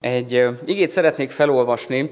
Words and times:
Egy 0.00 0.44
igét 0.64 0.90
szeretnék 0.90 1.30
felolvasni, 1.30 2.08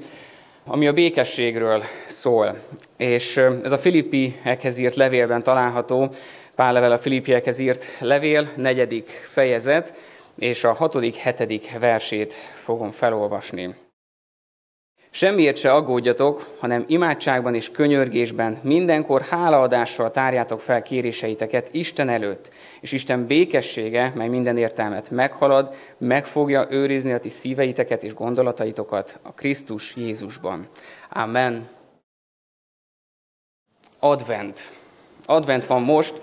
ami 0.65 0.87
a 0.87 0.93
békességről 0.93 1.83
szól. 2.07 2.59
És 2.97 3.37
ez 3.37 3.71
a 3.71 3.77
Filippiekhez 3.77 4.77
írt 4.77 4.95
levélben 4.95 5.43
található, 5.43 6.09
Pál 6.55 6.73
level 6.73 6.91
a 6.91 6.97
Filippiekhez 6.97 7.59
írt 7.59 7.85
levél, 7.99 8.49
negyedik 8.55 9.07
fejezet, 9.07 9.97
és 10.37 10.63
a 10.63 10.73
hatodik, 10.73 11.15
hetedik 11.15 11.79
versét 11.79 12.33
fogom 12.33 12.91
felolvasni. 12.91 13.75
Semmiért 15.17 15.57
se 15.57 15.73
aggódjatok, 15.73 16.47
hanem 16.59 16.83
imádságban 16.87 17.55
és 17.55 17.71
könyörgésben 17.71 18.59
mindenkor 18.63 19.21
hálaadással 19.21 20.11
tárjátok 20.11 20.59
fel 20.59 20.81
kéréseiteket 20.81 21.69
Isten 21.71 22.09
előtt, 22.09 22.53
és 22.81 22.91
Isten 22.91 23.25
békessége, 23.25 24.11
mely 24.15 24.27
minden 24.27 24.57
értelmet 24.57 25.09
meghalad, 25.09 25.75
meg 25.97 26.25
fogja 26.25 26.65
őrizni 26.69 27.11
a 27.11 27.19
ti 27.19 27.29
szíveiteket 27.29 28.03
és 28.03 28.13
gondolataitokat 28.13 29.19
a 29.21 29.33
Krisztus 29.33 29.95
Jézusban. 29.95 30.67
Amen. 31.09 31.67
Advent. 33.99 34.71
Advent 35.25 35.65
van 35.65 35.81
most, 35.81 36.21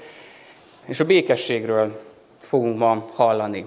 és 0.84 1.00
a 1.00 1.04
békességről 1.04 2.00
fogunk 2.40 2.78
ma 2.78 3.04
hallani. 3.12 3.66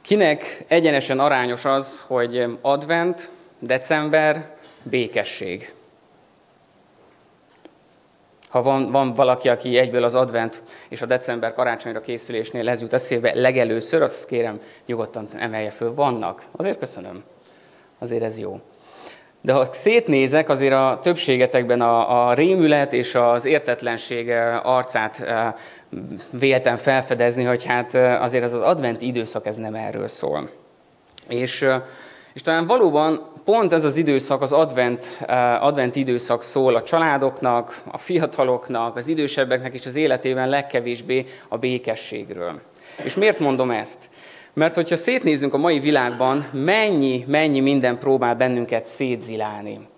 Kinek 0.00 0.64
egyenesen 0.68 1.18
arányos 1.18 1.64
az, 1.64 2.04
hogy 2.06 2.58
advent, 2.60 3.30
december, 3.58 4.56
békesség. 4.82 5.72
Ha 8.48 8.62
van, 8.62 8.90
van 8.90 9.12
valaki, 9.12 9.48
aki 9.48 9.78
egyből 9.78 10.02
az 10.02 10.14
advent 10.14 10.62
és 10.88 11.02
a 11.02 11.06
december 11.06 11.52
karácsonyra 11.52 12.00
készülésnél 12.00 12.68
ez 12.68 12.80
jut 12.80 12.92
eszébe 12.92 13.34
legelőször, 13.34 14.02
azt 14.02 14.28
kérem 14.28 14.60
nyugodtan 14.86 15.28
emelje 15.38 15.70
föl. 15.70 15.94
Vannak. 15.94 16.42
Azért 16.56 16.78
köszönöm. 16.78 17.22
Azért 17.98 18.22
ez 18.22 18.38
jó. 18.38 18.60
De 19.40 19.52
ha 19.52 19.72
szétnézek, 19.72 20.48
azért 20.48 20.72
a 20.72 20.98
többségetekben 21.02 21.80
a, 21.80 22.28
a 22.28 22.34
rémület 22.34 22.92
és 22.92 23.14
az 23.14 23.44
értetlenség 23.44 24.30
arcát 24.62 25.26
véltem 26.30 26.76
felfedezni, 26.76 27.44
hogy 27.44 27.64
hát 27.64 27.94
azért 27.94 28.44
az, 28.44 28.52
az 28.52 28.60
advent 28.60 29.02
időszak 29.02 29.46
ez 29.46 29.56
nem 29.56 29.74
erről 29.74 30.08
szól. 30.08 30.50
És, 31.28 31.66
és 32.32 32.40
talán 32.42 32.66
valóban 32.66 33.32
pont 33.48 33.72
ez 33.72 33.84
az 33.84 33.96
időszak, 33.96 34.42
az 34.42 34.52
advent, 34.52 35.24
advent 35.60 35.96
időszak 35.96 36.42
szól 36.42 36.74
a 36.74 36.82
családoknak, 36.82 37.82
a 37.90 37.98
fiataloknak, 37.98 38.96
az 38.96 39.08
idősebbeknek 39.08 39.74
is 39.74 39.86
az 39.86 39.96
életében 39.96 40.48
legkevésbé 40.48 41.26
a 41.48 41.56
békességről. 41.56 42.60
És 43.02 43.14
miért 43.14 43.38
mondom 43.38 43.70
ezt? 43.70 44.08
Mert 44.52 44.74
hogyha 44.74 44.96
szétnézünk 44.96 45.54
a 45.54 45.58
mai 45.58 45.78
világban, 45.78 46.46
mennyi, 46.52 47.24
mennyi 47.26 47.60
minden 47.60 47.98
próbál 47.98 48.34
bennünket 48.34 48.86
szétzilálni. 48.86 49.88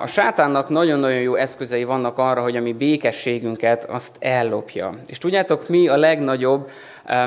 A 0.00 0.06
sátánnak 0.06 0.68
nagyon-nagyon 0.68 1.20
jó 1.20 1.34
eszközei 1.34 1.84
vannak 1.84 2.18
arra, 2.18 2.42
hogy 2.42 2.56
a 2.56 2.60
mi 2.60 2.72
békességünket 2.72 3.84
azt 3.84 4.16
ellopja. 4.18 4.98
És 5.06 5.18
tudjátok, 5.18 5.68
mi 5.68 5.88
a 5.88 5.96
legnagyobb 5.96 6.70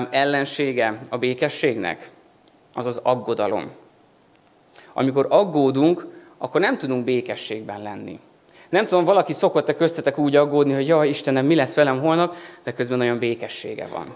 ellensége 0.10 1.00
a 1.10 1.18
békességnek? 1.18 2.10
Az 2.74 2.86
az 2.86 3.00
aggodalom. 3.04 3.72
Amikor 5.00 5.26
aggódunk, 5.30 6.08
akkor 6.38 6.62
nem 6.62 6.78
tudunk 6.78 7.04
békességben 7.04 7.82
lenni. 7.82 8.20
Nem 8.70 8.86
tudom, 8.86 9.06
valaki 9.06 9.34
szokott-e 9.34 9.76
köztetek 9.76 10.18
úgy 10.18 10.36
aggódni, 10.36 10.74
hogy 10.74 10.88
jaj, 10.88 11.08
Istenem, 11.08 11.46
mi 11.46 11.56
lesz 11.56 11.76
velem 11.76 12.00
holnap, 12.00 12.36
de 12.64 12.74
közben 12.74 12.98
nagyon 12.98 13.20
békessége 13.20 13.88
van. 13.88 14.14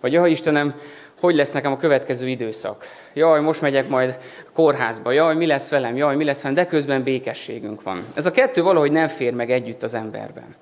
Vagy 0.00 0.12
jaj, 0.12 0.30
Istenem, 0.30 0.74
hogy 1.20 1.34
lesz 1.34 1.52
nekem 1.52 1.72
a 1.72 1.76
következő 1.76 2.28
időszak? 2.28 2.86
Jaj, 3.14 3.40
most 3.40 3.60
megyek 3.60 3.88
majd 3.88 4.18
kórházba, 4.52 5.10
jaj, 5.10 5.34
mi 5.34 5.46
lesz 5.46 5.68
velem, 5.68 5.96
jaj, 5.96 6.16
mi 6.16 6.24
lesz 6.24 6.42
velem, 6.42 6.56
de 6.56 6.66
közben 6.66 7.02
békességünk 7.02 7.82
van. 7.82 8.06
Ez 8.14 8.26
a 8.26 8.30
kettő 8.30 8.62
valahogy 8.62 8.92
nem 8.92 9.08
fér 9.08 9.34
meg 9.34 9.50
együtt 9.50 9.82
az 9.82 9.94
emberben. 9.94 10.54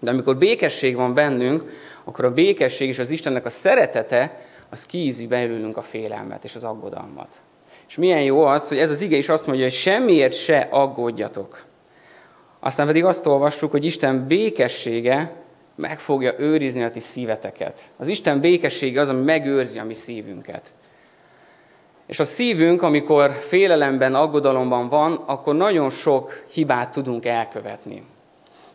De 0.00 0.10
amikor 0.10 0.36
békesség 0.36 0.96
van 0.96 1.14
bennünk, 1.14 1.70
akkor 2.04 2.24
a 2.24 2.32
békesség 2.32 2.88
és 2.88 2.98
az 2.98 3.10
Istennek 3.10 3.44
a 3.44 3.50
szeretete, 3.50 4.40
az 4.70 4.86
kiízi 4.86 5.26
belőlünk 5.26 5.76
a 5.76 5.82
félelmet 5.82 6.44
és 6.44 6.54
az 6.54 6.64
aggodalmat. 6.64 7.40
És 7.90 7.96
milyen 7.96 8.22
jó 8.22 8.44
az, 8.44 8.68
hogy 8.68 8.78
ez 8.78 8.90
az 8.90 9.02
ige 9.02 9.16
is 9.16 9.28
azt 9.28 9.46
mondja, 9.46 9.64
hogy 9.64 9.74
semmiért 9.74 10.32
se 10.32 10.68
aggódjatok. 10.70 11.64
Aztán 12.60 12.86
pedig 12.86 13.04
azt 13.04 13.26
olvassuk, 13.26 13.70
hogy 13.70 13.84
Isten 13.84 14.26
békessége 14.26 15.32
meg 15.76 16.00
fogja 16.00 16.32
őrizni 16.38 16.82
a 16.82 16.90
ti 16.90 17.00
szíveteket. 17.00 17.82
Az 17.96 18.08
Isten 18.08 18.40
békessége 18.40 19.00
az, 19.00 19.08
ami 19.08 19.22
megőrzi 19.22 19.78
a 19.78 19.84
mi 19.84 19.94
szívünket. 19.94 20.72
És 22.06 22.20
a 22.20 22.24
szívünk, 22.24 22.82
amikor 22.82 23.30
félelemben, 23.30 24.14
aggodalomban 24.14 24.88
van, 24.88 25.12
akkor 25.26 25.54
nagyon 25.54 25.90
sok 25.90 26.44
hibát 26.52 26.90
tudunk 26.90 27.26
elkövetni. 27.26 28.02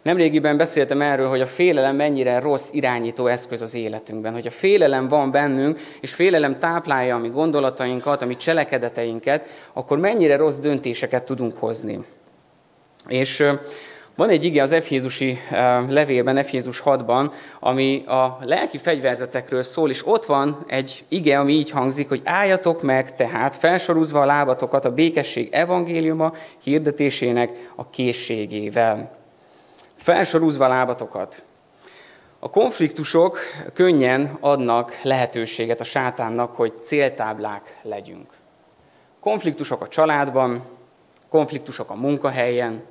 Nemrégiben 0.06 0.58
beszéltem 0.58 1.02
erről, 1.02 1.28
hogy 1.28 1.42
a 1.42 1.46
félelem 1.46 1.96
mennyire 1.96 2.40
rossz 2.40 2.70
irányító 2.72 3.28
eszköz 3.28 3.62
az 3.62 3.76
életünkben. 3.76 4.34
Hogy 4.34 4.48
a 4.48 4.52
félelem 4.52 5.08
van 5.08 5.32
bennünk, 5.32 5.80
és 6.02 6.14
félelem 6.14 6.60
táplálja 6.60 7.16
a 7.16 7.20
mi 7.20 7.28
gondolatainkat, 7.28 8.22
a 8.22 8.26
mi 8.26 8.36
cselekedeteinket, 8.36 9.48
akkor 9.74 9.98
mennyire 9.98 10.38
rossz 10.38 10.58
döntéseket 10.58 11.24
tudunk 11.24 11.58
hozni. 11.58 12.06
És 13.08 13.44
van 14.16 14.30
egy 14.30 14.44
ige 14.44 14.62
az 14.62 14.72
Efézusi 14.72 15.40
levélben, 15.88 16.38
Efézus 16.38 16.82
6-ban, 16.86 17.32
ami 17.60 18.04
a 18.06 18.38
lelki 18.42 18.78
fegyverzetekről 18.78 19.62
szól, 19.62 19.90
és 19.90 20.08
ott 20.08 20.26
van 20.26 20.66
egy 20.68 21.04
ige, 21.08 21.40
ami 21.40 21.54
így 21.54 21.70
hangzik, 21.70 22.10
hogy 22.10 22.22
álljatok 22.24 22.82
meg 22.82 23.16
tehát 23.16 23.56
felsorúzva 23.56 24.22
a 24.22 24.26
lábatokat 24.26 24.86
a 24.86 24.94
békesség 24.94 25.48
evangéliuma 25.52 26.34
hirdetésének 26.64 27.52
a 27.76 27.90
készségével 27.90 29.15
felsorúzva 30.06 30.68
lábatokat. 30.68 31.44
A 32.40 32.50
konfliktusok 32.50 33.40
könnyen 33.74 34.38
adnak 34.40 35.00
lehetőséget 35.04 35.80
a 35.80 35.84
sátánnak, 35.84 36.56
hogy 36.56 36.76
céltáblák 36.82 37.80
legyünk. 37.82 38.30
Konfliktusok 39.20 39.82
a 39.82 39.88
családban, 39.88 40.64
konfliktusok 41.30 41.90
a 41.90 41.96
munkahelyen, 41.96 42.84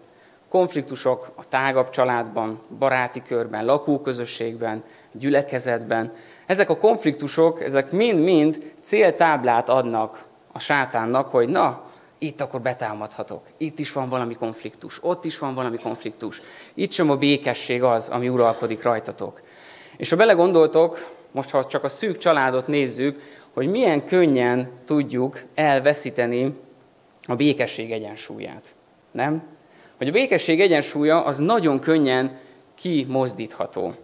konfliktusok 0.49 1.31
a 1.35 1.49
tágabb 1.49 1.91
családban, 1.91 2.61
baráti 2.79 3.23
körben, 3.23 3.65
lakóközösségben, 3.65 4.83
gyülekezetben. 5.13 6.13
Ezek 6.47 6.71
a 6.71 6.77
konfliktusok, 6.77 7.63
ezek 7.63 7.91
mind-mind 7.91 8.73
céltáblát 8.83 9.69
adnak 9.69 10.25
a 10.53 10.59
sátánnak, 10.59 11.29
hogy 11.29 11.49
na, 11.49 11.83
itt 12.19 12.41
akkor 12.41 12.61
betámadhatok. 12.61 13.43
Itt 13.57 13.79
is 13.79 13.93
van 13.93 14.09
valami 14.09 14.35
konfliktus, 14.35 15.05
ott 15.05 15.25
is 15.25 15.39
van 15.39 15.55
valami 15.55 15.77
konfliktus. 15.77 16.43
Itt 16.75 16.93
sem 16.93 17.11
a 17.11 17.17
békesség 17.17 17.83
az, 17.83 18.09
ami 18.09 18.29
uralkodik 18.29 18.83
rajtatok. 18.83 19.43
És 19.97 20.11
ha 20.11 20.17
belegondoltok, 20.17 21.11
most 21.33 21.51
ha 21.51 21.65
csak 21.65 21.85
a 21.85 21.89
szűk 21.89 22.17
családot 22.17 22.67
nézzük, 22.67 23.21
hogy 23.53 23.71
milyen 23.71 24.07
könnyen 24.07 24.71
tudjuk 24.85 25.43
elveszíteni 25.55 26.55
a 27.27 27.35
békesség 27.35 27.93
egyensúlyát. 27.93 28.75
Nem? 29.11 29.43
Hogy 29.97 30.09
a 30.09 30.13
békesség 30.13 30.61
egyensúlya 30.61 31.25
az 31.25 31.39
nagyon 31.39 31.81
könnyen 31.81 32.39
kimozdítható. 32.75 33.95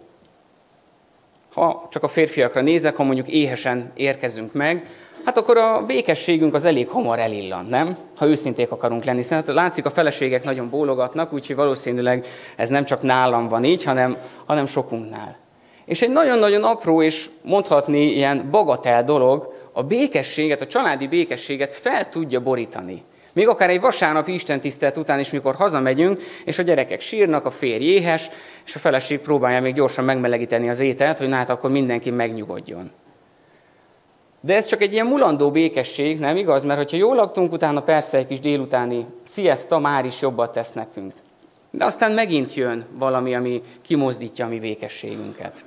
Ha 1.53 1.87
csak 1.91 2.03
a 2.03 2.07
férfiakra 2.07 2.61
nézek, 2.61 2.95
ha 2.95 3.03
mondjuk 3.03 3.27
éhesen 3.27 3.91
érkezünk 3.95 4.53
meg, 4.53 4.85
hát 5.25 5.37
akkor 5.37 5.57
a 5.57 5.83
békességünk 5.85 6.53
az 6.53 6.65
elég 6.65 6.89
hamar 6.89 7.19
elillan, 7.19 7.65
nem? 7.65 7.97
Ha 8.15 8.27
őszinték 8.27 8.71
akarunk 8.71 9.03
lenni. 9.03 9.17
Hiszen 9.17 9.37
hát 9.37 9.47
látszik, 9.47 9.85
a 9.85 9.89
feleségek 9.89 10.43
nagyon 10.43 10.69
bólogatnak, 10.69 11.33
úgyhogy 11.33 11.55
valószínűleg 11.55 12.25
ez 12.55 12.69
nem 12.69 12.85
csak 12.85 13.01
nálam 13.01 13.47
van 13.47 13.63
így, 13.63 13.83
hanem, 13.83 14.17
hanem 14.45 14.65
sokunknál. 14.65 15.37
És 15.85 16.01
egy 16.01 16.11
nagyon-nagyon 16.11 16.63
apró 16.63 17.01
és 17.01 17.29
mondhatni 17.43 18.03
ilyen 18.03 18.47
bagatel 18.51 19.03
dolog, 19.03 19.53
a 19.71 19.83
békességet, 19.83 20.61
a 20.61 20.67
családi 20.67 21.07
békességet 21.07 21.73
fel 21.73 22.09
tudja 22.09 22.39
borítani. 22.39 23.03
Még 23.33 23.47
akár 23.47 23.69
egy 23.69 23.81
vasárnapi 23.81 24.33
istentisztelet 24.33 24.97
után 24.97 25.19
is, 25.19 25.31
mikor 25.31 25.55
hazamegyünk, 25.55 26.21
és 26.45 26.59
a 26.59 26.63
gyerekek 26.63 26.99
sírnak, 26.99 27.45
a 27.45 27.49
férj 27.49 27.85
éhes, 27.85 28.29
és 28.65 28.75
a 28.75 28.79
feleség 28.79 29.19
próbálja 29.19 29.61
még 29.61 29.73
gyorsan 29.73 30.05
megmelegíteni 30.05 30.69
az 30.69 30.79
ételt, 30.79 31.17
hogy 31.17 31.31
hát 31.31 31.49
akkor 31.49 31.71
mindenki 31.71 32.09
megnyugodjon. 32.09 32.91
De 34.41 34.55
ez 34.55 34.65
csak 34.65 34.81
egy 34.81 34.93
ilyen 34.93 35.05
mulandó 35.05 35.51
békesség, 35.51 36.19
nem 36.19 36.37
igaz? 36.37 36.63
Mert 36.63 36.79
hogyha 36.79 36.97
jól 36.97 37.15
laktunk, 37.15 37.51
utána 37.51 37.81
persze 37.81 38.17
egy 38.17 38.27
kis 38.27 38.39
délutáni 38.39 39.05
sziaszta 39.23 39.79
már 39.79 40.05
is 40.05 40.21
jobbat 40.21 40.51
tesz 40.51 40.73
nekünk. 40.73 41.13
De 41.71 41.85
aztán 41.85 42.11
megint 42.11 42.53
jön 42.53 42.85
valami, 42.97 43.35
ami 43.35 43.61
kimozdítja 43.81 44.45
a 44.45 44.49
mi 44.49 44.59
békességünket. 44.59 45.65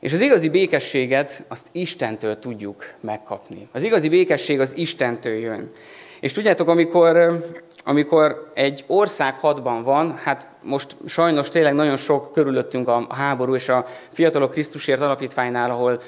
És 0.00 0.12
az 0.12 0.20
igazi 0.20 0.48
békességet 0.48 1.44
azt 1.48 1.68
Istentől 1.72 2.38
tudjuk 2.38 2.94
megkapni. 3.00 3.68
Az 3.72 3.82
igazi 3.82 4.08
békesség 4.08 4.60
az 4.60 4.76
Istentől 4.76 5.34
jön. 5.34 5.66
És 6.20 6.32
tudjátok, 6.32 6.68
amikor 6.68 7.38
amikor 7.88 8.50
egy 8.54 8.84
ország 8.86 9.38
hadban 9.38 9.82
van, 9.82 10.16
hát 10.16 10.48
most 10.62 10.96
sajnos 11.06 11.48
tényleg 11.48 11.74
nagyon 11.74 11.96
sok 11.96 12.32
körülöttünk 12.32 12.88
a 12.88 13.06
háború, 13.08 13.54
és 13.54 13.68
a 13.68 13.84
Fiatalok 14.10 14.50
Krisztusért 14.50 15.00
Alapítványnál, 15.00 15.70
ahol 15.70 16.00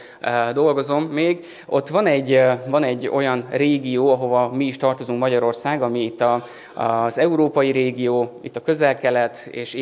dolgozom 0.53 1.05
még, 1.05 1.45
ott 1.67 1.89
van 1.89 2.07
egy, 2.07 2.43
van 2.69 2.83
egy 2.83 3.09
olyan 3.09 3.47
régió, 3.51 4.13
ahova 4.13 4.53
mi 4.53 4.65
is 4.65 4.77
tartozunk 4.77 5.19
Magyarország, 5.19 5.83
ami 5.83 6.03
itt 6.03 6.21
a, 6.21 6.43
az 6.75 7.19
európai 7.19 7.71
régió, 7.71 8.39
itt 8.43 8.57
a 8.57 8.63
közel-kelet 8.63 9.49
és 9.51 9.75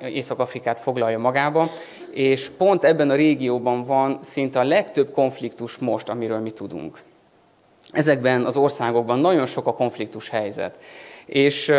Észak-Afrikát 0.00 0.78
foglalja 0.78 1.18
magába, 1.18 1.68
és 2.10 2.48
pont 2.48 2.84
ebben 2.84 3.10
a 3.10 3.14
régióban 3.14 3.82
van 3.82 4.18
szinte 4.22 4.58
a 4.58 4.64
legtöbb 4.64 5.10
konfliktus 5.10 5.78
most, 5.78 6.08
amiről 6.08 6.38
mi 6.38 6.50
tudunk. 6.50 6.98
Ezekben 7.94 8.44
az 8.44 8.56
országokban 8.56 9.18
nagyon 9.18 9.46
sok 9.46 9.66
a 9.66 9.74
konfliktus 9.74 10.28
helyzet. 10.28 10.78
És 11.26 11.72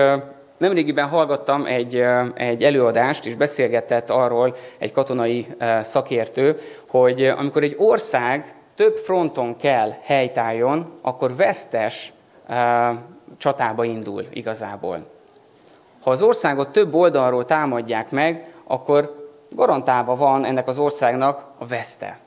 nemrégiben 0.58 1.08
hallgattam 1.08 1.66
egy, 1.66 2.04
egy 2.36 2.64
előadást, 2.64 3.26
és 3.26 3.36
beszélgetett 3.36 4.10
arról 4.10 4.56
egy 4.78 4.92
katonai 4.92 5.48
szakértő, 5.82 6.56
hogy 6.90 7.26
amikor 7.26 7.64
egy 7.64 7.76
ország 7.78 8.56
több 8.76 8.98
fronton 8.98 9.58
kell 9.58 9.92
helytálljon, 10.02 10.94
akkor 11.02 11.36
vesztes 11.36 12.14
csatába 13.38 13.84
indul 13.84 14.26
igazából. 14.34 15.14
Ha 16.02 16.12
az 16.12 16.22
országot 16.22 16.72
több 16.72 16.94
oldalról 16.94 17.46
támadják 17.46 18.12
meg, 18.12 18.54
akkor 18.68 19.30
garantálva 19.56 20.16
van 20.16 20.46
ennek 20.46 20.68
az 20.68 20.78
országnak 20.78 21.46
a 21.60 21.66
veszte. 21.66 22.20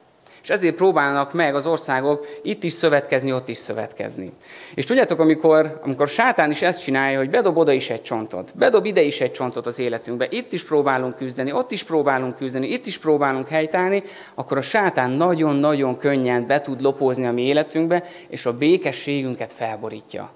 És 0.49 0.55
ezért 0.55 0.75
próbálnak 0.75 1.33
meg 1.33 1.55
az 1.55 1.67
országok 1.67 2.27
itt 2.43 2.63
is 2.65 2.73
szövetkezni, 2.73 3.33
ott 3.33 3.49
is 3.49 3.57
szövetkezni. 3.57 4.33
És 4.75 4.85
tudjátok, 4.85 5.19
amikor, 5.19 5.81
amikor 5.83 6.09
sátán 6.09 6.51
is 6.51 6.63
ezt 6.63 6.83
csinálja, 6.83 7.19
hogy 7.19 7.31
bedob 7.31 7.57
oda 7.57 7.73
is 7.73 7.91
egy 7.91 8.03
csontot, 8.03 8.53
bedob 8.57 8.85
ide 8.85 9.01
is 9.01 9.21
egy 9.21 9.33
csontot 9.33 9.67
az 9.67 9.79
életünkbe, 9.79 10.27
itt 10.31 10.53
is 10.53 10.65
próbálunk 10.65 11.15
küzdeni, 11.15 11.53
ott 11.53 11.71
is 11.73 11.85
próbálunk 11.85 12.35
küzdeni, 12.35 12.69
itt 12.69 12.87
is 12.87 12.99
próbálunk 12.99 13.49
helytállni, 13.49 14.03
akkor 14.35 14.57
a 14.57 14.61
sátán 14.61 15.11
nagyon-nagyon 15.11 15.97
könnyen 15.97 16.47
be 16.47 16.61
tud 16.61 16.81
lopózni 16.81 17.27
a 17.27 17.33
mi 17.33 17.43
életünkbe, 17.43 18.03
és 18.29 18.47
a 18.47 18.57
békességünket 18.57 19.53
felborítja. 19.53 20.31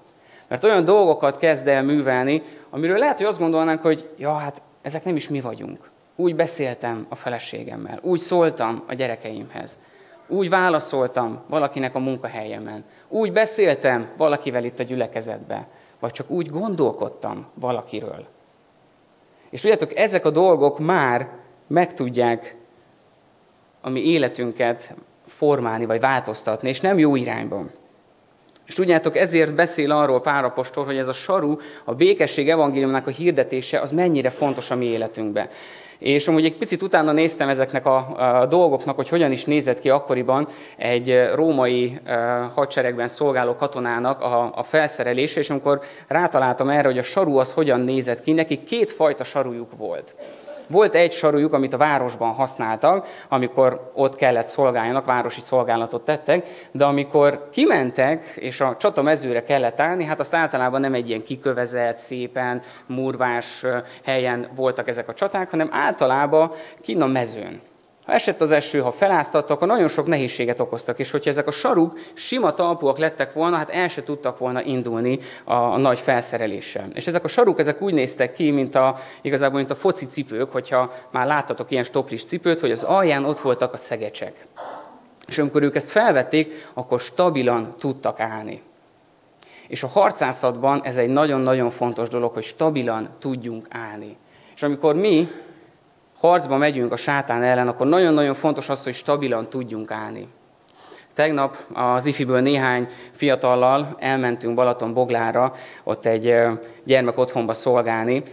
Mert 0.47 0.63
olyan 0.63 0.85
dolgokat 0.85 1.37
kezd 1.37 1.67
el 1.67 1.83
művelni, 1.83 2.41
amiről 2.69 2.97
lehet, 2.97 3.17
hogy 3.17 3.27
azt 3.27 3.39
gondolnánk, 3.39 3.81
hogy 3.81 4.09
ja, 4.17 4.33
hát 4.33 4.61
ezek 4.81 5.03
nem 5.03 5.15
is 5.15 5.29
mi 5.29 5.41
vagyunk. 5.41 5.91
Úgy 6.15 6.35
beszéltem 6.35 7.05
a 7.09 7.15
feleségemmel, 7.15 7.99
úgy 8.01 8.19
szóltam 8.19 8.83
a 8.87 8.93
gyerekeimhez. 8.93 9.79
Úgy 10.33 10.49
válaszoltam 10.49 11.41
valakinek 11.47 11.95
a 11.95 11.99
munkahelyemen. 11.99 12.83
Úgy 13.07 13.31
beszéltem 13.31 14.09
valakivel 14.17 14.63
itt 14.63 14.79
a 14.79 14.83
gyülekezetbe. 14.83 15.67
Vagy 15.99 16.11
csak 16.11 16.29
úgy 16.29 16.47
gondolkodtam 16.47 17.45
valakiről. 17.53 18.25
És 19.49 19.61
tudjátok, 19.61 19.95
ezek 19.95 20.25
a 20.25 20.29
dolgok 20.29 20.79
már 20.79 21.29
meg 21.67 21.93
tudják 21.93 22.55
a 23.81 23.89
mi 23.89 24.05
életünket 24.05 24.95
formálni, 25.25 25.85
vagy 25.85 25.99
változtatni, 25.99 26.69
és 26.69 26.81
nem 26.81 26.97
jó 26.97 27.15
irányban. 27.15 27.71
És 28.65 28.73
tudjátok, 28.73 29.17
ezért 29.17 29.55
beszél 29.55 29.91
arról 29.91 30.21
Pál 30.21 30.43
apostol, 30.43 30.85
hogy 30.85 30.97
ez 30.97 31.07
a 31.07 31.13
saru, 31.13 31.55
a 31.83 31.93
békesség 31.93 32.49
evangéliumnak 32.49 33.07
a 33.07 33.11
hirdetése, 33.11 33.79
az 33.79 33.91
mennyire 33.91 34.29
fontos 34.29 34.71
a 34.71 34.75
mi 34.75 34.85
életünkben. 34.85 35.47
És 35.97 36.27
amúgy 36.27 36.45
egy 36.45 36.57
picit 36.57 36.81
utána 36.81 37.11
néztem 37.11 37.49
ezeknek 37.49 37.85
a, 37.85 37.95
a 38.39 38.45
dolgoknak, 38.45 38.95
hogy 38.95 39.09
hogyan 39.09 39.31
is 39.31 39.45
nézett 39.45 39.79
ki 39.79 39.89
akkoriban 39.89 40.47
egy 40.77 41.29
római 41.35 41.99
uh, 42.05 42.13
hadseregben 42.53 43.07
szolgáló 43.07 43.55
katonának 43.55 44.21
a, 44.21 44.51
a 44.55 44.63
felszerelése, 44.63 45.39
és 45.39 45.49
amikor 45.49 45.81
rátaláltam 46.07 46.69
erre, 46.69 46.87
hogy 46.87 46.97
a 46.97 47.03
saru 47.03 47.37
az 47.37 47.53
hogyan 47.53 47.79
nézett 47.79 48.21
ki, 48.21 48.31
neki 48.31 48.63
két 48.63 48.91
fajta 48.91 49.23
sarujuk 49.23 49.77
volt. 49.77 50.15
Volt 50.69 50.95
egy 50.95 51.11
sarujuk, 51.11 51.53
amit 51.53 51.73
a 51.73 51.77
városban 51.77 52.33
használtak, 52.33 53.07
amikor 53.29 53.91
ott 53.93 54.15
kellett 54.15 54.45
szolgáljanak, 54.45 55.05
városi 55.05 55.39
szolgálatot 55.39 56.05
tettek, 56.05 56.47
de 56.71 56.85
amikor 56.85 57.49
kimentek, 57.51 58.23
és 58.23 58.61
a 58.61 58.75
csata 58.79 59.01
mezőre 59.01 59.43
kellett 59.43 59.79
állni, 59.79 60.03
hát 60.03 60.19
azt 60.19 60.33
általában 60.33 60.81
nem 60.81 60.93
egy 60.93 61.09
ilyen 61.09 61.23
kikövezett, 61.23 61.97
szépen, 61.97 62.61
murvás 62.85 63.65
helyen 64.03 64.47
voltak 64.55 64.87
ezek 64.87 65.07
a 65.07 65.13
csaták, 65.13 65.49
hanem 65.49 65.69
általában 65.71 66.51
kinn 66.81 67.01
a 67.01 67.07
mezőn. 67.07 67.61
Ha 68.05 68.13
esett 68.13 68.41
az 68.41 68.51
eső, 68.51 68.79
ha 68.79 68.91
feláztattak, 68.91 69.55
akkor 69.55 69.67
nagyon 69.67 69.87
sok 69.87 70.07
nehézséget 70.07 70.59
okoztak, 70.59 70.99
és 70.99 71.11
hogyha 71.11 71.29
ezek 71.29 71.47
a 71.47 71.51
saruk 71.51 71.99
sima 72.13 72.53
talpúak 72.53 72.97
lettek 72.97 73.33
volna, 73.33 73.57
hát 73.57 73.69
el 73.69 73.87
se 73.87 74.03
tudtak 74.03 74.37
volna 74.37 74.63
indulni 74.63 75.19
a, 75.43 75.77
nagy 75.77 75.99
felszereléssel. 75.99 76.89
És 76.93 77.07
ezek 77.07 77.23
a 77.23 77.27
saruk, 77.27 77.59
ezek 77.59 77.81
úgy 77.81 77.93
néztek 77.93 78.33
ki, 78.33 78.51
mint 78.51 78.75
a, 78.75 78.95
igazából, 79.21 79.57
mint 79.57 79.71
a 79.71 79.75
foci 79.75 80.05
cipők, 80.07 80.51
hogyha 80.51 80.91
már 81.11 81.27
láttatok 81.27 81.71
ilyen 81.71 81.83
stoplis 81.83 82.25
cipőt, 82.25 82.59
hogy 82.59 82.71
az 82.71 82.83
alján 82.83 83.25
ott 83.25 83.39
voltak 83.39 83.73
a 83.73 83.77
szegecsek. 83.77 84.47
És 85.27 85.37
amikor 85.37 85.63
ők 85.63 85.75
ezt 85.75 85.89
felvették, 85.89 86.69
akkor 86.73 86.99
stabilan 86.99 87.73
tudtak 87.79 88.19
állni. 88.19 88.61
És 89.67 89.83
a 89.83 89.87
harcászatban 89.87 90.81
ez 90.83 90.97
egy 90.97 91.09
nagyon-nagyon 91.09 91.69
fontos 91.69 92.07
dolog, 92.07 92.33
hogy 92.33 92.43
stabilan 92.43 93.09
tudjunk 93.19 93.65
állni. 93.69 94.17
És 94.55 94.63
amikor 94.63 94.95
mi 94.95 95.31
harcba 96.27 96.57
megyünk 96.57 96.91
a 96.91 96.95
sátán 96.95 97.43
ellen, 97.43 97.67
akkor 97.67 97.87
nagyon-nagyon 97.87 98.33
fontos 98.33 98.69
az, 98.69 98.83
hogy 98.83 98.93
stabilan 98.93 99.49
tudjunk 99.49 99.91
állni. 99.91 100.27
Tegnap 101.13 101.57
az 101.73 102.05
ifiből 102.05 102.41
néhány 102.41 102.87
fiatallal 103.11 103.95
elmentünk 103.99 104.55
Balaton 104.55 104.93
Boglára, 104.93 105.53
ott 105.83 106.05
egy 106.05 106.35
gyermek 106.83 107.17
otthonba 107.17 107.53
szolgálni, 107.53 108.23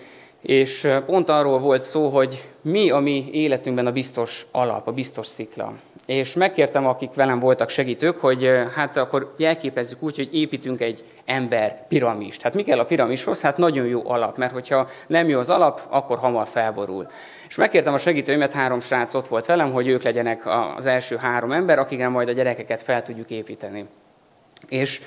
és 0.43 0.89
pont 1.07 1.29
arról 1.29 1.59
volt 1.59 1.83
szó, 1.83 2.09
hogy 2.09 2.49
mi 2.63 2.91
a 2.91 2.99
mi 2.99 3.29
életünkben 3.33 3.87
a 3.87 3.93
biztos 3.93 4.47
alap, 4.53 4.87
a 4.87 4.93
biztos 4.93 5.27
szikla. 5.27 5.73
És 6.11 6.35
megkértem, 6.35 6.87
akik 6.87 7.15
velem 7.15 7.39
voltak 7.39 7.69
segítők, 7.69 8.21
hogy 8.21 8.51
hát 8.75 8.97
akkor 8.97 9.35
jelképezzük 9.37 10.03
úgy, 10.03 10.17
hogy 10.17 10.35
építünk 10.35 10.81
egy 10.81 11.05
ember 11.25 11.87
piramist. 11.89 12.43
Hát 12.43 12.55
mi 12.55 12.63
kell 12.63 12.79
a 12.79 12.85
piramishoz? 12.85 13.41
Hát 13.41 13.57
nagyon 13.57 13.87
jó 13.87 14.11
alap, 14.11 14.37
mert 14.37 14.53
hogyha 14.53 14.89
nem 15.07 15.29
jó 15.29 15.39
az 15.39 15.51
alap, 15.51 15.81
akkor 15.89 16.19
hamar 16.19 16.49
felborul. 16.49 17.07
És 17.49 17.57
megkértem 17.57 17.95
a 17.95 17.99
segítőimet, 17.99 18.53
három 18.53 18.81
srác 18.81 19.15
ott 19.15 19.29
volt 19.29 19.47
velem, 19.47 19.73
hogy 19.73 19.89
ők 19.89 20.03
legyenek 20.03 20.43
az 20.77 20.87
első 20.87 21.17
három 21.17 21.53
ember, 21.53 21.79
akikre 21.79 22.09
majd 22.09 22.29
a 22.29 22.33
gyerekeket 22.33 22.83
fel 22.83 23.03
tudjuk 23.03 23.31
építeni. 23.31 23.87
És, 24.69 25.01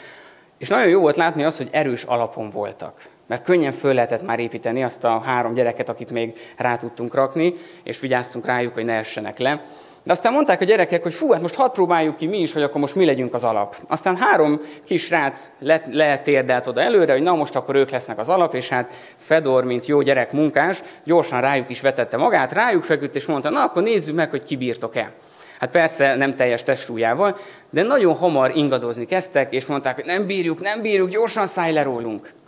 és 0.58 0.68
nagyon 0.70 0.90
jó 0.90 1.00
volt 1.00 1.16
látni 1.16 1.44
azt, 1.44 1.58
hogy 1.58 1.70
erős 1.72 2.04
alapon 2.04 2.50
voltak 2.50 3.13
mert 3.34 3.46
könnyen 3.46 3.72
föl 3.72 3.94
lehetett 3.94 4.26
már 4.26 4.40
építeni 4.40 4.84
azt 4.84 5.04
a 5.04 5.20
három 5.20 5.54
gyereket, 5.54 5.90
akit 5.90 6.12
még 6.12 6.34
rá 6.58 6.76
tudtunk 6.76 7.14
rakni, 7.14 7.54
és 7.84 8.00
vigyáztunk 8.00 8.46
rájuk, 8.46 8.74
hogy 8.74 8.86
ne 8.86 8.94
essenek 8.94 9.38
le. 9.38 9.62
De 10.04 10.12
aztán 10.12 10.34
mondták 10.34 10.62
a 10.62 10.66
gyerekek, 10.66 11.04
hogy 11.04 11.14
fú, 11.14 11.32
hát 11.32 11.42
most 11.42 11.56
hadd 11.56 11.72
próbáljuk 11.72 12.18
ki 12.18 12.26
mi 12.26 12.38
is, 12.38 12.54
hogy 12.54 12.64
akkor 12.64 12.82
most 12.82 12.96
mi 12.96 13.06
legyünk 13.06 13.34
az 13.34 13.44
alap. 13.44 13.76
Aztán 13.88 14.16
három 14.18 14.60
kis 14.86 15.04
srác 15.04 15.52
letérdelt 15.92 16.68
oda 16.68 16.82
előre, 16.82 17.14
hogy 17.14 17.22
na 17.22 17.36
most 17.36 17.56
akkor 17.56 17.76
ők 17.76 17.90
lesznek 17.90 18.20
az 18.20 18.30
alap, 18.30 18.54
és 18.54 18.70
hát 18.70 18.92
Fedor, 19.18 19.64
mint 19.64 19.86
jó 19.86 20.02
gyerek 20.02 20.32
munkás, 20.32 20.84
gyorsan 21.04 21.42
rájuk 21.42 21.70
is 21.70 21.82
vetette 21.82 22.18
magát, 22.18 22.52
rájuk 22.52 22.84
feküdt, 22.84 23.16
és 23.16 23.26
mondta, 23.26 23.50
na 23.50 23.64
akkor 23.64 23.84
nézzük 23.84 24.16
meg, 24.16 24.30
hogy 24.30 24.44
kibírtok-e. 24.44 25.12
Hát 25.60 25.72
persze 25.72 26.16
nem 26.16 26.36
teljes 26.36 26.64
testújával, 26.64 27.38
de 27.70 27.84
nagyon 27.84 28.16
hamar 28.16 28.52
ingadozni 28.56 29.06
kezdtek, 29.06 29.54
és 29.54 29.66
mondták, 29.66 29.96
hogy 29.96 30.06
nem 30.06 30.26
bírjuk, 30.26 30.62
nem 30.62 30.82
bírjuk, 30.82 31.10
gyorsan 31.10 31.48
szállj 31.48 31.74
le 31.74 31.84
rólunk. 31.84 32.42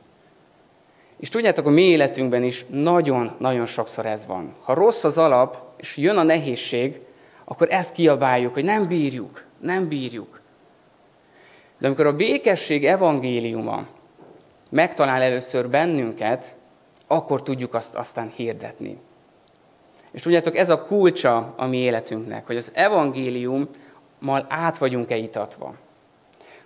És 1.25 1.31
tudjátok, 1.31 1.65
a 1.65 1.69
mi 1.69 1.81
életünkben 1.81 2.43
is 2.43 2.65
nagyon-nagyon 2.69 3.65
sokszor 3.65 4.05
ez 4.05 4.25
van. 4.25 4.55
Ha 4.61 4.73
rossz 4.73 5.03
az 5.03 5.17
alap, 5.17 5.57
és 5.77 5.97
jön 5.97 6.17
a 6.17 6.23
nehézség, 6.23 6.99
akkor 7.45 7.67
ezt 7.71 7.93
kiabáljuk, 7.93 8.53
hogy 8.53 8.63
nem 8.63 8.87
bírjuk, 8.87 9.45
nem 9.61 9.87
bírjuk. 9.87 10.41
De 11.79 11.85
amikor 11.85 12.05
a 12.05 12.15
békesség 12.15 12.85
evangéliuma 12.85 13.87
megtalál 14.69 15.21
először 15.21 15.69
bennünket, 15.69 16.55
akkor 17.07 17.43
tudjuk 17.43 17.73
azt 17.73 17.95
aztán 17.95 18.29
hirdetni. 18.35 18.97
És 20.11 20.21
tudjátok, 20.21 20.57
ez 20.57 20.69
a 20.69 20.81
kulcsa 20.81 21.53
a 21.57 21.65
mi 21.65 21.77
életünknek, 21.77 22.45
hogy 22.45 22.57
az 22.57 22.71
evangéliummal 22.73 24.45
át 24.47 24.77
vagyunk-e 24.77 25.15
itatva. 25.15 25.75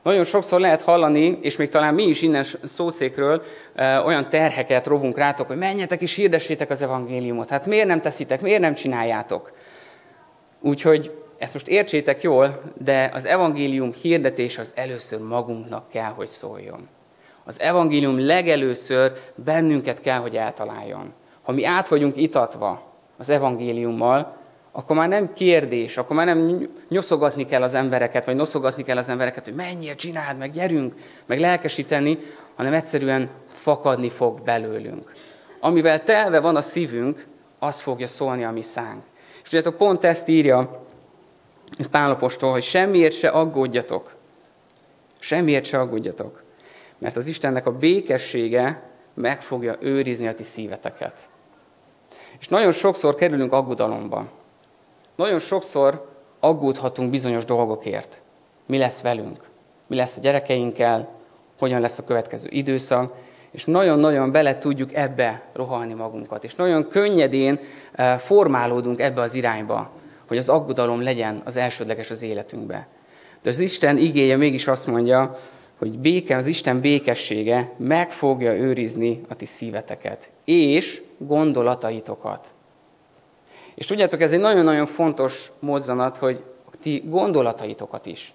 Nagyon 0.04 0.24
sokszor 0.24 0.60
lehet 0.60 0.82
hallani, 0.82 1.40
és 1.42 1.58
még 1.58 1.70
talán 1.70 1.94
mi 1.94 2.04
is 2.04 2.22
innen 2.22 2.44
szószékről 2.64 3.44
olyan 3.78 4.30
terheket 4.30 4.88
rovunk 4.88 5.18
rátok, 5.18 5.48
hogy 5.48 5.58
menjetek 5.58 6.02
és 6.02 6.16
hirdessétek 6.16 6.70
az 6.70 6.82
evangéliumot. 6.82 7.50
Hát 7.50 7.66
miért 7.66 7.88
nem 7.88 8.02
teszitek, 8.02 8.42
miért 8.42 8.62
nem 8.62 8.74
csináljátok? 8.74 9.52
Úgyhogy 10.62 11.18
ezt 11.38 11.54
most 11.54 11.68
értsétek 11.68 12.22
jól, 12.22 12.62
de 12.84 13.12
az 13.14 13.26
evangélium 13.26 13.94
hirdetés 13.94 14.58
az 14.58 14.74
először 14.76 15.20
magunknak 15.22 15.90
kell, 15.90 16.12
hogy 16.12 16.28
szóljon. 16.28 16.88
Az 17.44 17.62
evangélium 17.62 18.26
legelőször 18.26 19.12
bennünket 19.36 20.02
kell, 20.02 20.20
hogy 20.20 20.38
eltaláljon. 20.38 21.14
Ha 21.42 21.52
mi 21.52 21.66
át 21.66 21.88
vagyunk 21.88 22.18
itatva 22.18 22.82
az 23.18 23.30
evangéliummal, 23.30 24.38
akkor 24.72 24.96
már 24.96 25.10
nem 25.10 25.34
kérdés, 25.34 25.98
akkor 25.98 26.16
már 26.16 26.26
nem 26.26 26.70
nyoszogatni 26.90 27.46
kell 27.46 27.62
az 27.62 27.74
embereket, 27.74 28.26
vagy 28.26 28.36
noszogatni 28.36 28.84
kell 28.84 28.98
az 28.98 29.10
embereket, 29.10 29.46
hogy 29.46 29.56
menjél, 29.56 29.96
csináld, 29.96 30.38
meg 30.38 30.52
gyerünk, 30.52 30.94
meg 31.26 31.40
lelkesíteni, 31.40 32.18
hanem 32.56 32.74
egyszerűen 32.74 33.30
fakadni 33.48 34.10
fog 34.10 34.42
belőlünk. 34.42 35.14
Amivel 35.60 36.04
telve 36.04 36.40
van 36.40 36.56
a 36.56 36.62
szívünk, 36.62 37.26
az 37.60 37.80
fogja 37.80 38.08
szólni 38.08 38.44
a 38.44 38.52
mi 38.52 38.62
szánk. 38.62 39.04
És 39.44 39.50
tudjátok, 39.50 39.78
pont 39.78 40.04
ezt 40.04 40.28
írja 40.28 40.86
Pálapostól, 41.92 42.52
hogy 42.52 42.64
semmiért 42.64 43.14
se 43.14 43.30
aggódjatok. 43.30 44.16
Semmiért 45.20 45.66
se 45.66 45.80
aggódjatok. 45.80 46.44
Mert 46.98 47.16
az 47.16 47.28
Istennek 47.28 47.66
a 47.66 47.72
békessége 47.72 48.90
meg 49.14 49.42
fogja 49.42 49.76
őrizni 49.80 50.28
a 50.28 50.34
ti 50.34 50.44
szíveteket. 50.44 51.30
És 52.40 52.48
nagyon 52.48 52.72
sokszor 52.72 53.16
kerülünk 53.16 53.54
aggodalomba. 53.54 54.39
Nagyon 55.20 55.40
sokszor 55.40 56.06
aggódhatunk 56.40 57.10
bizonyos 57.10 57.46
dolgokért. 57.46 58.22
Mi 58.66 58.78
lesz 58.78 59.02
velünk? 59.02 59.38
Mi 59.88 59.96
lesz 59.96 60.18
a 60.18 60.22
gyerekeinkkel? 60.22 61.10
Hogyan 61.58 61.82
lesz 61.82 62.00
a 62.00 62.04
következő 62.04 62.48
időszak? 62.52 63.14
És 63.52 63.66
nagyon-nagyon 63.66 64.32
bele 64.32 64.58
tudjuk 64.58 64.94
ebbe 64.94 65.50
rohalni 65.54 65.94
magunkat. 65.94 66.44
És 66.44 66.56
nagyon 66.56 66.88
könnyedén 66.88 67.60
eh, 67.92 68.18
formálódunk 68.18 69.00
ebbe 69.00 69.22
az 69.22 69.34
irányba, 69.34 69.92
hogy 70.28 70.38
az 70.38 70.50
aggodalom 70.50 71.02
legyen 71.02 71.42
az 71.46 71.58
elsődleges 71.58 72.10
az 72.10 72.24
életünkbe. 72.24 72.88
De 73.42 73.50
az 73.50 73.60
Isten 73.60 73.98
igéje 73.98 74.38
mégis 74.38 74.68
azt 74.68 74.88
mondja, 74.88 75.36
hogy 75.78 76.00
béke, 76.00 76.36
az 76.36 76.48
Isten 76.48 76.80
békessége 76.80 77.74
meg 77.78 78.12
fogja 78.12 78.54
őrizni 78.54 79.22
a 79.30 79.36
ti 79.36 79.46
szíveteket, 79.46 80.32
és 80.46 81.02
gondolataitokat. 81.18 82.54
És 83.80 83.86
tudjátok, 83.86 84.22
ez 84.22 84.32
egy 84.32 84.40
nagyon-nagyon 84.40 84.86
fontos 84.86 85.52
mozzanat, 85.60 86.18
hogy 86.18 86.44
ti 86.82 87.04
gondolataitokat 87.06 88.06
is. 88.06 88.34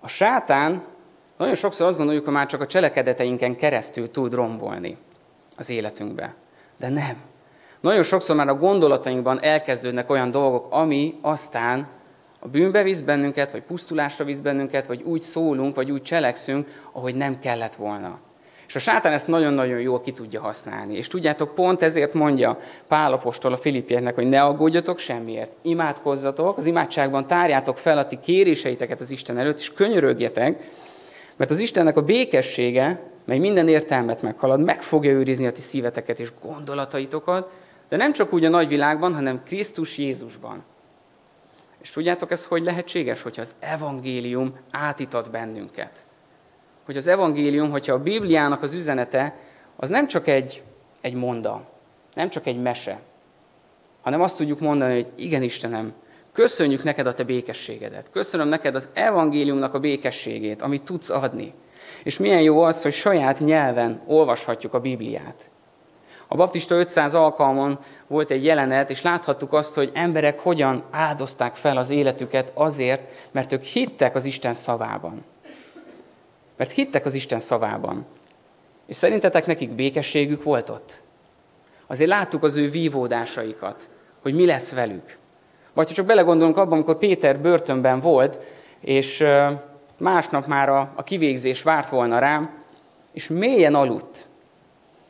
A 0.00 0.08
sátán 0.08 0.84
nagyon 1.36 1.54
sokszor 1.54 1.86
azt 1.86 1.96
gondoljuk, 1.96 2.24
hogy 2.24 2.32
már 2.32 2.46
csak 2.46 2.60
a 2.60 2.66
cselekedeteinken 2.66 3.56
keresztül 3.56 4.10
tud 4.10 4.34
rombolni 4.34 4.96
az 5.56 5.70
életünkbe. 5.70 6.34
De 6.78 6.88
nem. 6.88 7.16
Nagyon 7.80 8.02
sokszor 8.02 8.36
már 8.36 8.48
a 8.48 8.54
gondolatainkban 8.54 9.42
elkezdődnek 9.42 10.10
olyan 10.10 10.30
dolgok, 10.30 10.66
ami 10.70 11.18
aztán 11.22 11.88
a 12.40 12.48
bűnbe 12.48 12.82
visz 12.82 13.00
bennünket, 13.00 13.50
vagy 13.50 13.62
pusztulásra 13.62 14.24
visz 14.24 14.40
bennünket, 14.40 14.86
vagy 14.86 15.02
úgy 15.02 15.20
szólunk, 15.20 15.74
vagy 15.74 15.90
úgy 15.90 16.02
cselekszünk, 16.02 16.82
ahogy 16.92 17.14
nem 17.14 17.38
kellett 17.38 17.74
volna. 17.74 18.18
És 18.70 18.76
a 18.76 18.78
sátán 18.78 19.12
ezt 19.12 19.26
nagyon-nagyon 19.26 19.80
jól 19.80 20.00
ki 20.00 20.12
tudja 20.12 20.40
használni. 20.40 20.96
És 20.96 21.08
tudjátok, 21.08 21.54
pont 21.54 21.82
ezért 21.82 22.14
mondja 22.14 22.58
Pál 22.88 23.12
apostol 23.12 23.52
a 23.52 23.56
Filippieknek, 23.56 24.14
hogy 24.14 24.26
ne 24.26 24.42
aggódjatok 24.42 24.98
semmiért, 24.98 25.52
imádkozzatok, 25.62 26.56
az 26.58 26.66
imádságban 26.66 27.26
tárjátok 27.26 27.78
fel 27.78 27.98
a 27.98 28.06
ti 28.06 28.18
kéréseiteket 28.18 29.00
az 29.00 29.10
Isten 29.10 29.38
előtt, 29.38 29.58
és 29.58 29.72
könyörögjetek, 29.72 30.68
mert 31.36 31.50
az 31.50 31.58
Istennek 31.58 31.96
a 31.96 32.02
békessége, 32.02 33.02
mely 33.26 33.38
minden 33.38 33.68
értelmet 33.68 34.22
meghalad, 34.22 34.60
meg 34.60 34.82
fogja 34.82 35.10
őrizni 35.10 35.46
a 35.46 35.52
ti 35.52 35.60
szíveteket 35.60 36.20
és 36.20 36.32
gondolataitokat, 36.42 37.50
de 37.88 37.96
nem 37.96 38.12
csak 38.12 38.32
úgy 38.32 38.44
a 38.44 38.48
nagyvilágban, 38.48 39.14
hanem 39.14 39.42
Krisztus 39.44 39.98
Jézusban. 39.98 40.64
És 41.82 41.90
tudjátok 41.90 42.30
ez, 42.30 42.46
hogy 42.46 42.62
lehetséges, 42.62 43.22
hogyha 43.22 43.42
az 43.42 43.54
evangélium 43.60 44.54
átítat 44.70 45.30
bennünket. 45.30 46.04
Hogy 46.90 46.98
az 46.98 47.06
evangélium, 47.06 47.70
hogyha 47.70 47.92
a 47.92 48.02
Bibliának 48.02 48.62
az 48.62 48.74
üzenete, 48.74 49.36
az 49.76 49.88
nem 49.88 50.06
csak 50.06 50.26
egy, 50.26 50.62
egy 51.00 51.14
monda, 51.14 51.68
nem 52.14 52.28
csak 52.28 52.46
egy 52.46 52.62
mese, 52.62 53.00
hanem 54.00 54.20
azt 54.20 54.36
tudjuk 54.36 54.60
mondani, 54.60 54.94
hogy 54.94 55.12
igen 55.16 55.42
Istenem, 55.42 55.92
köszönjük 56.32 56.82
neked 56.82 57.06
a 57.06 57.12
te 57.12 57.22
békességedet. 57.22 58.10
Köszönöm 58.10 58.48
neked 58.48 58.74
az 58.74 58.88
evangéliumnak 58.92 59.74
a 59.74 59.78
békességét, 59.78 60.62
amit 60.62 60.82
tudsz 60.82 61.10
adni. 61.10 61.54
És 62.02 62.18
milyen 62.18 62.42
jó 62.42 62.62
az, 62.62 62.82
hogy 62.82 62.92
saját 62.92 63.38
nyelven 63.38 64.00
olvashatjuk 64.06 64.74
a 64.74 64.80
Bibliát. 64.80 65.50
A 66.28 66.36
baptista 66.36 66.74
500 66.74 67.14
alkalmon 67.14 67.78
volt 68.06 68.30
egy 68.30 68.44
jelenet, 68.44 68.90
és 68.90 69.02
láthattuk 69.02 69.52
azt, 69.52 69.74
hogy 69.74 69.90
emberek 69.94 70.40
hogyan 70.40 70.84
áldozták 70.90 71.54
fel 71.54 71.76
az 71.76 71.90
életüket 71.90 72.52
azért, 72.54 73.10
mert 73.32 73.52
ők 73.52 73.62
hittek 73.62 74.14
az 74.14 74.24
Isten 74.24 74.52
szavában. 74.52 75.24
Mert 76.60 76.72
hittek 76.72 77.04
az 77.04 77.14
Isten 77.14 77.38
szavában. 77.38 78.06
És 78.86 78.96
szerintetek 78.96 79.46
nekik 79.46 79.70
békességük 79.70 80.42
volt 80.42 80.68
ott? 80.68 81.02
Azért 81.86 82.10
láttuk 82.10 82.42
az 82.42 82.56
ő 82.56 82.70
vívódásaikat, 82.70 83.88
hogy 84.22 84.34
mi 84.34 84.46
lesz 84.46 84.72
velük. 84.72 85.18
Vagy 85.72 85.88
ha 85.88 85.94
csak 85.94 86.06
belegondolunk 86.06 86.56
abban, 86.56 86.72
amikor 86.72 86.98
Péter 86.98 87.40
börtönben 87.40 88.00
volt, 88.00 88.38
és 88.80 89.24
másnap 89.98 90.46
már 90.46 90.68
a, 90.68 90.92
a 90.94 91.02
kivégzés 91.02 91.62
várt 91.62 91.88
volna 91.88 92.18
rám, 92.18 92.62
és 93.12 93.28
mélyen 93.28 93.74
aludt. 93.74 94.26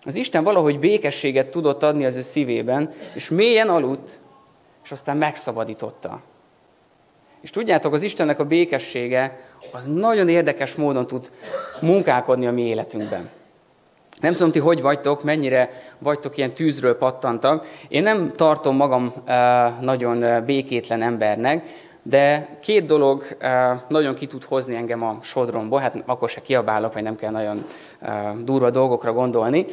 Az 0.05 0.15
Isten 0.15 0.45
valahogy 0.45 0.79
békességet 0.79 1.51
tudott 1.51 1.83
adni 1.83 2.05
az 2.05 2.17
ő 2.17 2.21
szívében, 2.21 2.91
és 3.15 3.29
mélyen 3.29 3.69
aludt, 3.69 4.21
és 4.85 4.93
aztán 4.93 5.17
megszabadította. 5.17 6.21
És 7.41 7.51
tudjátok, 7.51 7.93
az 7.93 8.03
Istennek 8.03 8.39
a 8.39 8.45
békessége 8.45 9.39
az 9.73 9.87
nagyon 9.87 10.29
érdekes 10.29 10.75
módon 10.75 11.07
tud 11.07 11.31
munkálkodni 11.81 12.47
a 12.47 12.53
mi 12.53 12.67
életünkben. 12.67 13.29
Nem 14.21 14.33
tudom, 14.33 14.51
ti 14.51 14.59
hogy 14.59 14.81
vagytok, 14.81 15.25
mennyire 15.25 15.71
vagytok 15.99 16.37
ilyen 16.37 16.55
tűzről 16.55 16.97
pattantak. 16.97 17.67
Én 17.89 18.03
nem 18.03 18.33
tartom 18.33 18.77
magam 18.77 19.13
nagyon 19.81 20.45
békétlen 20.45 21.03
embernek, 21.03 21.67
de 22.03 22.49
két 22.61 22.85
dolog 22.85 23.23
nagyon 23.89 24.15
ki 24.15 24.27
tud 24.27 24.45
hozni 24.45 24.75
engem 24.75 25.03
a 25.03 25.19
sodromból, 25.23 25.81
hát 25.81 26.03
akkor 26.07 26.29
se 26.29 26.41
kiabálok, 26.41 26.93
vagy 26.93 27.03
nem 27.03 27.17
kell 27.17 27.31
nagyon 27.31 27.65
durva 28.45 28.71
dolgokra 28.71 29.13
gondolni, 29.13 29.65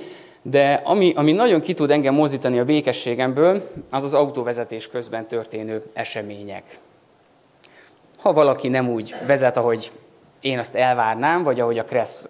de 0.42 0.82
ami, 0.84 1.14
ami 1.16 1.32
nagyon 1.32 1.62
ki 1.62 1.74
tud 1.74 1.92
engem 1.92 2.14
mozdítani 2.14 2.60
a 2.60 2.66
békességemből, 2.66 3.70
az 3.92 4.04
az 4.04 4.14
autóvezetés 4.14 4.90
közben 4.90 5.28
történő 5.28 5.84
események. 5.94 6.64
Ha 8.22 8.34
valaki 8.34 8.68
nem 8.68 8.90
úgy 8.90 9.16
vezet, 9.26 9.58
ahogy 9.58 9.92
én 10.42 10.60
azt 10.60 10.76
elvárnám, 10.76 11.44
vagy 11.44 11.60
ahogy 11.60 11.78
a 11.78 11.84
Kressz 11.84 12.30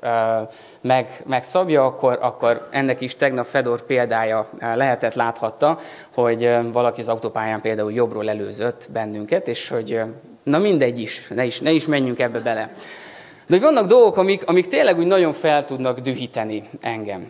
meg, 0.81 1.23
megszabja, 1.25 1.85
akkor, 1.85 2.17
akkor 2.21 2.67
ennek 2.71 3.01
is 3.01 3.15
tegnap 3.15 3.45
Fedor 3.45 3.81
példája 3.81 4.49
lehetett, 4.59 5.13
láthatta, 5.13 5.77
hogy 6.13 6.57
valaki 6.71 7.01
az 7.01 7.09
autópályán 7.09 7.61
például 7.61 7.93
jobbról 7.93 8.29
előzött 8.29 8.89
bennünket, 8.93 9.47
és 9.47 9.69
hogy 9.69 10.01
na 10.43 10.59
mindegy 10.59 10.99
is, 10.99 11.27
ne 11.27 11.45
is, 11.45 11.59
ne 11.59 11.71
is 11.71 11.85
menjünk 11.85 12.19
ebbe 12.19 12.39
bele. 12.39 12.71
De 13.47 13.53
hogy 13.53 13.61
vannak 13.61 13.87
dolgok, 13.87 14.17
amik, 14.17 14.47
amik 14.47 14.67
tényleg 14.67 14.97
úgy 14.97 15.05
nagyon 15.05 15.33
fel 15.33 15.65
tudnak 15.65 15.99
dühíteni 15.99 16.63
engem. 16.81 17.29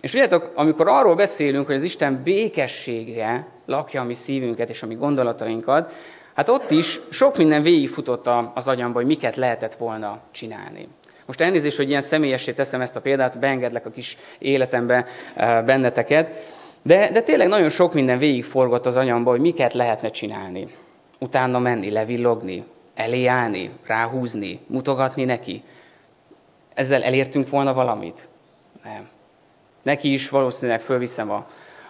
És 0.00 0.10
tudjátok, 0.10 0.50
amikor 0.54 0.88
arról 0.88 1.14
beszélünk, 1.14 1.66
hogy 1.66 1.74
az 1.74 1.82
Isten 1.82 2.20
békességre 2.24 3.46
lakja 3.66 4.00
a 4.00 4.04
mi 4.04 4.14
szívünket 4.14 4.70
és 4.70 4.82
a 4.82 4.86
mi 4.86 4.94
gondolatainkat, 4.94 5.92
Hát 6.34 6.48
ott 6.48 6.70
is 6.70 7.00
sok 7.10 7.36
minden 7.36 7.62
végigfutott 7.62 8.30
az 8.54 8.68
agyamba, 8.68 8.98
hogy 8.98 9.06
miket 9.06 9.36
lehetett 9.36 9.74
volna 9.74 10.20
csinálni. 10.30 10.88
Most 11.26 11.40
elnézést, 11.40 11.76
hogy 11.76 11.88
ilyen 11.88 12.00
személyessé 12.00 12.52
teszem 12.52 12.80
ezt 12.80 12.96
a 12.96 13.00
példát, 13.00 13.38
beengedlek 13.38 13.86
a 13.86 13.90
kis 13.90 14.16
életembe 14.38 15.06
eh, 15.34 15.62
benneteket, 15.64 16.30
de, 16.82 17.10
de 17.10 17.20
tényleg 17.20 17.48
nagyon 17.48 17.68
sok 17.68 17.94
minden 17.94 18.18
végigforgott 18.18 18.86
az 18.86 18.96
anyamba, 18.96 19.30
hogy 19.30 19.40
miket 19.40 19.74
lehetne 19.74 20.08
csinálni. 20.08 20.68
Utána 21.20 21.58
menni, 21.58 21.90
levillogni, 21.90 22.64
elé 22.94 23.26
állni, 23.26 23.70
ráhúzni, 23.86 24.60
mutogatni 24.66 25.24
neki. 25.24 25.62
Ezzel 26.74 27.02
elértünk 27.02 27.48
volna 27.48 27.74
valamit? 27.74 28.28
Nem. 28.84 29.08
Neki 29.82 30.12
is 30.12 30.28
valószínűleg 30.28 30.80
fölviszem 30.80 31.30
a, 31.30 31.46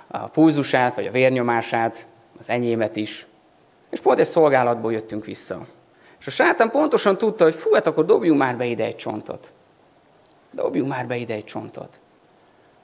a 0.06 0.18
pulzusát, 0.18 0.94
vagy 0.94 1.06
a 1.06 1.10
vérnyomását, 1.10 2.06
az 2.38 2.50
enyémet 2.50 2.96
is, 2.96 3.26
és 3.92 4.00
pont 4.00 4.18
egy 4.18 4.26
szolgálatból 4.26 4.92
jöttünk 4.92 5.24
vissza. 5.24 5.66
És 6.20 6.26
a 6.26 6.30
sátán 6.30 6.70
pontosan 6.70 7.18
tudta, 7.18 7.44
hogy 7.44 7.54
fú, 7.54 7.72
hát 7.72 7.86
akkor 7.86 8.04
dobjunk 8.04 8.38
már 8.38 8.56
be 8.56 8.64
ide 8.64 8.84
egy 8.84 8.96
csontot. 8.96 9.52
Dobjunk 10.50 10.88
már 10.88 11.06
be 11.06 11.16
ide 11.16 11.34
egy 11.34 11.44
csontot. 11.44 12.00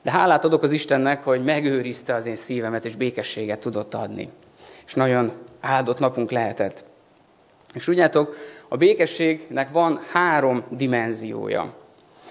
De 0.02 0.10
hálát 0.10 0.44
adok 0.44 0.62
az 0.62 0.72
Istennek, 0.72 1.24
hogy 1.24 1.44
megőrizte 1.44 2.14
az 2.14 2.26
én 2.26 2.34
szívemet, 2.34 2.84
és 2.84 2.96
békességet 2.96 3.60
tudott 3.60 3.94
adni. 3.94 4.30
És 4.86 4.94
nagyon 4.94 5.32
áldott 5.60 5.98
napunk 5.98 6.30
lehetett. 6.30 6.84
És 7.74 7.84
tudjátok, 7.84 8.36
a 8.68 8.76
békességnek 8.76 9.68
van 9.72 10.00
három 10.12 10.64
dimenziója. 10.70 11.74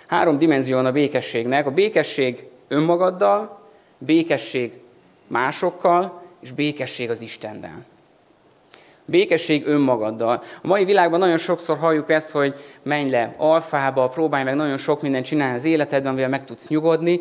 Három 0.07 0.37
dimenzió 0.37 0.77
a 0.77 0.91
békességnek. 0.91 1.65
A 1.65 1.71
békesség 1.71 2.47
önmagaddal, 2.67 3.59
békesség 3.97 4.79
másokkal, 5.27 6.21
és 6.41 6.51
békesség 6.51 7.09
az 7.09 7.21
Istennel. 7.21 7.85
Békesség 9.09 9.67
önmagaddal. 9.67 10.41
A 10.61 10.67
mai 10.67 10.85
világban 10.85 11.19
nagyon 11.19 11.37
sokszor 11.37 11.77
halljuk 11.77 12.09
ezt, 12.09 12.31
hogy 12.31 12.55
menj 12.83 13.09
le 13.09 13.35
alfába, 13.37 14.07
próbálj 14.07 14.43
meg 14.43 14.55
nagyon 14.55 14.77
sok 14.77 15.01
mindent 15.01 15.25
csinálni 15.25 15.55
az 15.55 15.65
életedben, 15.65 16.11
amivel 16.11 16.29
meg 16.29 16.43
tudsz 16.43 16.67
nyugodni. 16.67 17.19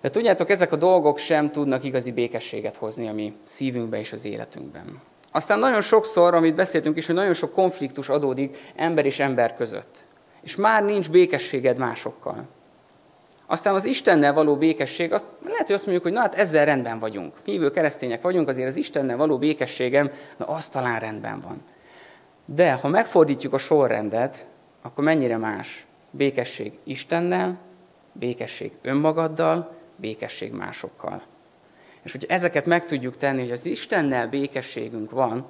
De 0.00 0.08
tudjátok, 0.08 0.50
ezek 0.50 0.72
a 0.72 0.76
dolgok 0.76 1.18
sem 1.18 1.50
tudnak 1.50 1.84
igazi 1.84 2.12
békességet 2.12 2.76
hozni 2.76 3.08
a 3.08 3.12
mi 3.12 3.32
szívünkbe 3.44 3.98
és 3.98 4.12
az 4.12 4.24
életünkben. 4.24 5.00
Aztán 5.30 5.58
nagyon 5.58 5.80
sokszor, 5.80 6.34
amit 6.34 6.54
beszéltünk 6.54 6.96
is, 6.96 7.06
hogy 7.06 7.14
nagyon 7.14 7.32
sok 7.32 7.52
konfliktus 7.52 8.08
adódik 8.08 8.56
ember 8.76 9.06
és 9.06 9.18
ember 9.18 9.54
között. 9.54 9.98
És 10.42 10.56
már 10.56 10.82
nincs 10.82 11.10
békességed 11.10 11.78
másokkal. 11.78 12.48
Aztán 13.52 13.74
az 13.74 13.84
Istennel 13.84 14.32
való 14.32 14.56
békesség, 14.56 15.12
azt, 15.12 15.26
lehet, 15.44 15.66
hogy 15.66 15.74
azt 15.74 15.84
mondjuk, 15.86 16.06
hogy 16.06 16.12
na 16.12 16.20
hát 16.20 16.34
ezzel 16.34 16.64
rendben 16.64 16.98
vagyunk. 16.98 17.34
Hívő 17.44 17.70
keresztények 17.70 18.22
vagyunk, 18.22 18.48
azért 18.48 18.68
az 18.68 18.76
Istennel 18.76 19.16
való 19.16 19.38
békességem, 19.38 20.10
na 20.36 20.46
az 20.46 20.68
talán 20.68 20.98
rendben 20.98 21.40
van. 21.40 21.62
De 22.44 22.72
ha 22.72 22.88
megfordítjuk 22.88 23.52
a 23.52 23.58
sorrendet, 23.58 24.46
akkor 24.82 25.04
mennyire 25.04 25.36
más? 25.36 25.86
Békesség 26.10 26.78
Istennel, 26.84 27.58
békesség 28.12 28.72
önmagaddal, 28.82 29.74
békesség 29.96 30.52
másokkal. 30.52 31.22
És 32.02 32.12
hogy 32.12 32.26
ezeket 32.28 32.66
meg 32.66 32.84
tudjuk 32.84 33.16
tenni, 33.16 33.40
hogy 33.40 33.50
az 33.50 33.66
Istennel 33.66 34.28
békességünk 34.28 35.10
van, 35.10 35.46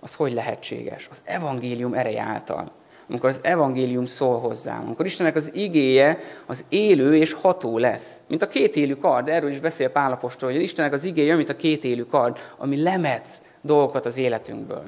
az 0.00 0.14
hogy 0.14 0.32
lehetséges? 0.32 1.08
Az 1.10 1.22
evangélium 1.24 1.94
ereje 1.94 2.22
által. 2.22 2.72
Amikor 3.08 3.28
az 3.28 3.40
evangélium 3.42 4.06
szól 4.06 4.38
hozzám, 4.40 4.82
amikor 4.84 5.04
Istennek 5.04 5.36
az 5.36 5.54
igéje 5.54 6.18
az 6.46 6.64
élő 6.68 7.16
és 7.16 7.32
ható 7.32 7.78
lesz. 7.78 8.20
Mint 8.28 8.42
a 8.42 8.48
két 8.48 8.76
élő 8.76 8.96
kard, 8.96 9.28
erről 9.28 9.50
is 9.50 9.60
beszél 9.60 9.88
Pálapostól, 9.88 10.52
hogy 10.52 10.62
Istennek 10.62 10.92
az 10.92 11.04
igéje, 11.04 11.36
mint 11.36 11.48
a 11.48 11.56
két 11.56 11.84
élő 11.84 12.06
kard, 12.06 12.38
ami 12.56 12.82
lemetsz 12.82 13.42
dolgokat 13.60 14.06
az 14.06 14.18
életünkből. 14.18 14.84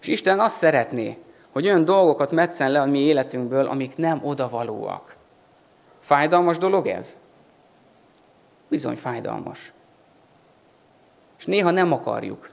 És 0.00 0.06
Isten 0.06 0.40
azt 0.40 0.56
szeretné, 0.56 1.18
hogy 1.52 1.66
olyan 1.66 1.84
dolgokat 1.84 2.30
metszen 2.30 2.70
le 2.70 2.80
a 2.80 2.86
mi 2.86 2.98
életünkből, 2.98 3.66
amik 3.66 3.96
nem 3.96 4.20
odavalóak. 4.24 5.16
Fájdalmas 6.00 6.58
dolog 6.58 6.86
ez? 6.86 7.18
Bizony 8.68 8.96
fájdalmas. 8.96 9.72
És 11.38 11.44
néha 11.46 11.70
nem 11.70 11.92
akarjuk. 11.92 12.50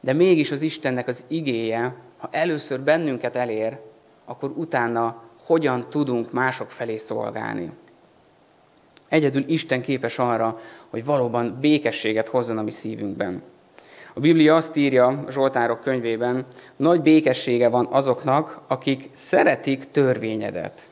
De 0.00 0.12
mégis 0.12 0.50
az 0.50 0.62
Istennek 0.62 1.08
az 1.08 1.24
igéje, 1.28 1.96
ha 2.18 2.28
először 2.30 2.80
bennünket 2.80 3.36
elér, 3.36 3.78
akkor 4.24 4.52
utána 4.56 5.22
hogyan 5.44 5.86
tudunk 5.90 6.32
mások 6.32 6.70
felé 6.70 6.96
szolgálni. 6.96 7.70
Egyedül 9.08 9.44
Isten 9.46 9.82
képes 9.82 10.18
arra, 10.18 10.58
hogy 10.90 11.04
valóban 11.04 11.56
békességet 11.60 12.28
hozzon 12.28 12.58
a 12.58 12.62
mi 12.62 12.70
szívünkben. 12.70 13.42
A 14.14 14.20
Biblia 14.20 14.56
azt 14.56 14.76
írja 14.76 15.24
Zsoltárok 15.28 15.80
könyvében, 15.80 16.46
nagy 16.76 17.02
békessége 17.02 17.68
van 17.68 17.86
azoknak, 17.90 18.60
akik 18.66 19.10
szeretik 19.12 19.90
törvényedet. 19.90 20.88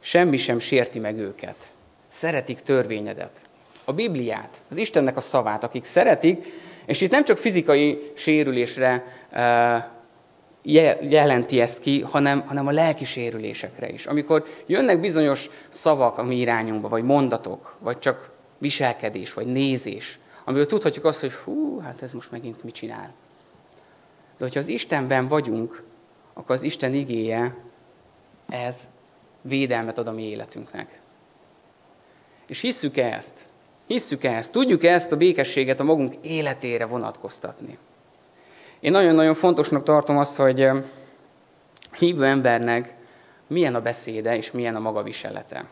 Semmi 0.00 0.36
sem 0.36 0.58
sérti 0.58 0.98
meg 0.98 1.18
őket. 1.18 1.72
Szeretik 2.08 2.60
törvényedet 2.60 3.46
a 3.88 3.92
Bibliát, 3.92 4.62
az 4.70 4.76
Istennek 4.76 5.16
a 5.16 5.20
szavát, 5.20 5.64
akik 5.64 5.84
szeretik, 5.84 6.46
és 6.86 7.00
itt 7.00 7.10
nem 7.10 7.24
csak 7.24 7.36
fizikai 7.36 8.12
sérülésre 8.14 9.04
jelenti 11.08 11.60
ezt 11.60 11.80
ki, 11.80 12.00
hanem, 12.00 12.44
hanem 12.46 12.66
a 12.66 12.70
lelki 12.70 13.04
sérülésekre 13.04 13.88
is. 13.88 14.06
Amikor 14.06 14.44
jönnek 14.66 15.00
bizonyos 15.00 15.50
szavak 15.68 16.18
a 16.18 16.22
mi 16.22 16.36
irányunkba, 16.36 16.88
vagy 16.88 17.02
mondatok, 17.02 17.76
vagy 17.78 17.98
csak 17.98 18.30
viselkedés, 18.58 19.32
vagy 19.32 19.46
nézés, 19.46 20.18
amiből 20.44 20.66
tudhatjuk 20.66 21.04
azt, 21.04 21.20
hogy 21.20 21.32
fú, 21.32 21.78
hát 21.78 22.02
ez 22.02 22.12
most 22.12 22.30
megint 22.30 22.62
mit 22.62 22.74
csinál. 22.74 23.14
De 24.38 24.44
hogyha 24.44 24.58
az 24.60 24.68
Istenben 24.68 25.26
vagyunk, 25.26 25.82
akkor 26.34 26.54
az 26.54 26.62
Isten 26.62 26.94
igéje, 26.94 27.56
ez 28.48 28.88
védelmet 29.40 29.98
ad 29.98 30.08
a 30.08 30.12
mi 30.12 30.22
életünknek. 30.22 31.00
És 32.46 32.60
hisszük 32.60 32.96
-e 32.96 33.12
ezt? 33.12 33.48
Hisszük-e 33.86 34.32
ezt? 34.32 34.52
Tudjuk-e 34.52 34.92
ezt 34.92 35.12
a 35.12 35.16
békességet 35.16 35.80
a 35.80 35.84
magunk 35.84 36.14
életére 36.20 36.86
vonatkoztatni? 36.86 37.78
Én 38.80 38.92
nagyon-nagyon 38.92 39.34
fontosnak 39.34 39.82
tartom 39.82 40.18
azt, 40.18 40.36
hogy 40.36 40.68
hívő 41.98 42.24
embernek 42.24 42.94
milyen 43.46 43.74
a 43.74 43.80
beszéde 43.80 44.36
és 44.36 44.50
milyen 44.50 44.76
a 44.76 44.80
maga 44.80 45.02
viselete. 45.02 45.64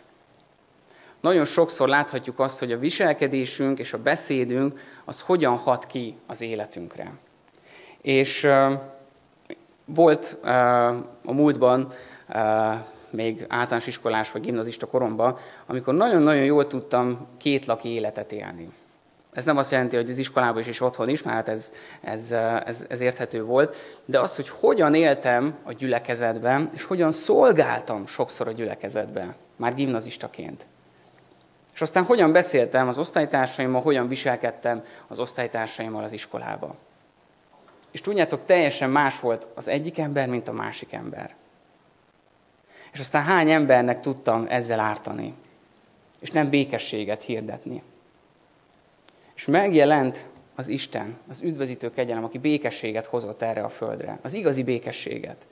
Nagyon 1.20 1.44
sokszor 1.44 1.88
láthatjuk 1.88 2.38
azt, 2.38 2.58
hogy 2.58 2.73
a 2.73 2.78
viselkedésünk 2.78 3.78
és 3.78 3.92
a 3.92 3.99
beszédünk 3.99 4.80
az 5.04 5.20
hogyan 5.20 5.56
hat 5.56 5.87
ki 5.87 6.16
az 6.26 6.40
életünkre. 6.40 7.12
És 8.00 8.44
uh, 8.44 8.73
volt 9.84 10.37
uh, 10.42 10.49
a 11.25 11.32
múltban 11.32 11.92
uh, 12.28 12.75
még 13.11 13.44
általános 13.49 13.87
iskolás 13.87 14.32
vagy 14.32 14.42
gimnazista 14.42 14.87
koromban, 14.87 15.37
amikor 15.66 15.94
nagyon-nagyon 15.94 16.44
jól 16.44 16.66
tudtam 16.66 17.26
két 17.38 17.67
laki 17.67 17.88
életet 17.88 18.32
élni. 18.32 18.69
Ez 19.34 19.44
nem 19.44 19.56
azt 19.56 19.70
jelenti, 19.70 19.97
hogy 19.97 20.10
az 20.10 20.18
iskolában 20.18 20.60
is 20.60 20.66
és 20.66 20.80
otthon 20.80 21.08
is, 21.08 21.23
mert 21.23 21.36
hát 21.36 21.49
ez, 21.49 21.73
ez, 22.00 22.32
ez, 22.64 22.86
ez 22.88 23.00
érthető 23.00 23.42
volt, 23.42 23.76
de 24.04 24.20
az, 24.20 24.36
hogy 24.36 24.49
hogyan 24.49 24.94
éltem 24.94 25.58
a 25.62 25.73
gyülekezetben, 25.73 26.70
és 26.75 26.84
hogyan 26.84 27.12
szolgáltam 27.12 28.06
sokszor 28.06 28.49
a 28.49 28.52
gyülekezetben, 28.52 29.34
már 29.56 29.75
gimnazistaként. 29.75 30.66
És 31.75 31.80
aztán 31.80 32.04
hogyan 32.04 32.32
beszéltem 32.32 32.88
az 32.88 32.99
osztálytársaimmal, 32.99 33.82
hogyan 33.82 34.08
viselkedtem 34.08 34.82
az 35.08 35.18
osztálytársaimmal 35.18 36.04
az 36.04 36.12
iskolába. 36.12 36.75
És 37.90 38.00
tudjátok, 38.00 38.44
teljesen 38.44 38.90
más 38.90 39.20
volt 39.20 39.47
az 39.54 39.68
egyik 39.68 39.99
ember, 39.99 40.28
mint 40.28 40.49
a 40.49 40.52
másik 40.52 40.92
ember. 40.92 41.34
És 42.92 43.00
aztán 43.00 43.23
hány 43.23 43.50
embernek 43.50 44.00
tudtam 44.00 44.47
ezzel 44.49 44.80
ártani, 44.80 45.34
és 46.20 46.30
nem 46.30 46.50
békességet 46.50 47.23
hirdetni. 47.23 47.82
És 49.36 49.47
megjelent 49.47 50.25
az 50.54 50.68
Isten, 50.68 51.16
az 51.28 51.42
üdvözítő 51.42 51.90
kegyelem, 51.90 52.25
aki 52.25 52.38
békességet 52.38 53.06
hozott 53.06 53.42
erre 53.42 53.62
a 53.62 53.68
földre. 53.68 54.18
Az 54.23 54.34
igazi 54.34 54.62
békességet. 54.62 55.47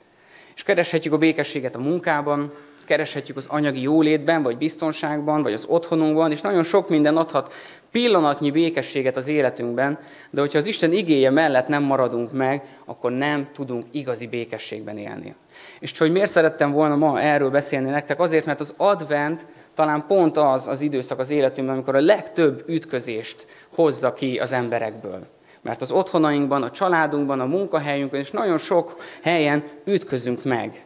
És 0.55 0.63
kereshetjük 0.63 1.13
a 1.13 1.17
békességet 1.17 1.75
a 1.75 1.79
munkában, 1.79 2.51
kereshetjük 2.85 3.37
az 3.37 3.47
anyagi 3.47 3.81
jólétben, 3.81 4.43
vagy 4.43 4.57
biztonságban, 4.57 5.43
vagy 5.43 5.53
az 5.53 5.65
otthonunkban, 5.65 6.31
és 6.31 6.41
nagyon 6.41 6.63
sok 6.63 6.89
minden 6.89 7.17
adhat 7.17 7.53
pillanatnyi 7.91 8.51
békességet 8.51 9.17
az 9.17 9.27
életünkben, 9.27 9.99
de 10.29 10.41
hogyha 10.41 10.57
az 10.57 10.65
Isten 10.65 10.91
igéje 10.91 11.29
mellett 11.29 11.67
nem 11.67 11.83
maradunk 11.83 12.31
meg, 12.31 12.63
akkor 12.85 13.11
nem 13.11 13.47
tudunk 13.53 13.85
igazi 13.91 14.27
békességben 14.27 14.97
élni. 14.97 15.35
És 15.79 15.97
hogy 15.97 16.11
miért 16.11 16.29
szerettem 16.29 16.71
volna 16.71 16.95
ma 16.95 17.21
erről 17.21 17.49
beszélni 17.49 17.89
nektek? 17.89 18.19
Azért, 18.19 18.45
mert 18.45 18.59
az 18.59 18.73
advent 18.77 19.45
talán 19.73 20.05
pont 20.07 20.37
az 20.37 20.67
az 20.67 20.81
időszak 20.81 21.19
az 21.19 21.29
életünkben, 21.29 21.75
amikor 21.75 21.95
a 21.95 22.01
legtöbb 22.01 22.63
ütközést 22.67 23.47
hozza 23.75 24.13
ki 24.13 24.39
az 24.39 24.51
emberekből. 24.51 25.27
Mert 25.61 25.81
az 25.81 25.91
otthonainkban, 25.91 26.63
a 26.63 26.71
családunkban, 26.71 27.39
a 27.39 27.45
munkahelyünkön, 27.45 28.19
és 28.19 28.31
nagyon 28.31 28.57
sok 28.57 28.95
helyen 29.21 29.63
ütközünk 29.85 30.43
meg. 30.43 30.85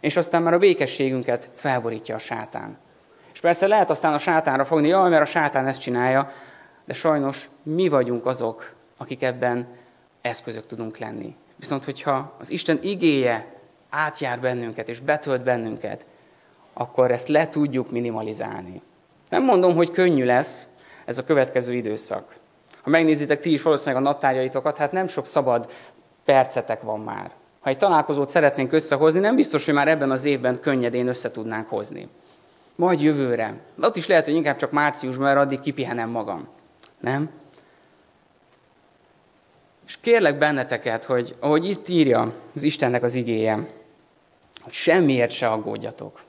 És 0.00 0.16
aztán 0.16 0.42
már 0.42 0.54
a 0.54 0.58
békességünket 0.58 1.50
felborítja 1.54 2.14
a 2.14 2.18
sátán. 2.18 2.78
És 3.32 3.40
persze 3.40 3.66
lehet 3.66 3.90
aztán 3.90 4.12
a 4.12 4.18
sátánra 4.18 4.64
fogni, 4.64 4.88
jaj, 4.88 5.10
mert 5.10 5.22
a 5.22 5.24
sátán 5.24 5.66
ezt 5.66 5.80
csinálja, 5.80 6.30
de 6.84 6.92
sajnos 6.92 7.48
mi 7.62 7.88
vagyunk 7.88 8.26
azok, 8.26 8.72
akik 8.96 9.22
ebben 9.22 9.66
eszközök 10.20 10.66
tudunk 10.66 10.98
lenni. 10.98 11.36
Viszont, 11.56 11.84
hogyha 11.84 12.34
az 12.38 12.50
Isten 12.50 12.78
igéje 12.82 13.52
átjár 13.90 14.40
bennünket 14.40 14.88
és 14.88 15.00
betölt 15.00 15.42
bennünket, 15.42 16.06
akkor 16.72 17.10
ezt 17.10 17.28
le 17.28 17.48
tudjuk 17.48 17.90
minimalizálni. 17.90 18.82
Nem 19.28 19.44
mondom, 19.44 19.74
hogy 19.74 19.90
könnyű 19.90 20.24
lesz 20.24 20.66
ez 21.04 21.18
a 21.18 21.24
következő 21.24 21.74
időszak. 21.74 22.36
Ha 22.82 22.90
megnézitek 22.90 23.40
ti 23.40 23.52
is 23.52 23.62
valószínűleg 23.62 24.02
a 24.02 24.08
naptárjaitokat, 24.08 24.76
hát 24.76 24.92
nem 24.92 25.06
sok 25.06 25.26
szabad 25.26 25.70
percetek 26.24 26.82
van 26.82 27.00
már. 27.00 27.30
Ha 27.60 27.70
egy 27.70 27.78
találkozót 27.78 28.30
szeretnénk 28.30 28.72
összehozni, 28.72 29.20
nem 29.20 29.34
biztos, 29.34 29.64
hogy 29.64 29.74
már 29.74 29.88
ebben 29.88 30.10
az 30.10 30.24
évben 30.24 30.60
könnyedén 30.60 31.08
össze 31.08 31.30
tudnánk 31.30 31.68
hozni. 31.68 32.08
Majd 32.76 33.00
jövőre. 33.00 33.60
Ott 33.80 33.96
is 33.96 34.06
lehet, 34.06 34.24
hogy 34.24 34.34
inkább 34.34 34.56
csak 34.56 34.70
márciusban, 34.70 35.26
mert 35.26 35.38
addig 35.38 35.60
kipihenem 35.60 36.10
magam. 36.10 36.48
Nem? 37.00 37.30
És 39.86 39.98
kérlek 40.00 40.38
benneteket, 40.38 41.04
hogy 41.04 41.34
ahogy 41.40 41.64
itt 41.64 41.88
írja 41.88 42.32
az 42.54 42.62
Istennek 42.62 43.02
az 43.02 43.14
igéje, 43.14 43.54
hogy 44.62 44.72
semmiért 44.72 45.30
se 45.30 45.48
aggódjatok. 45.48 46.20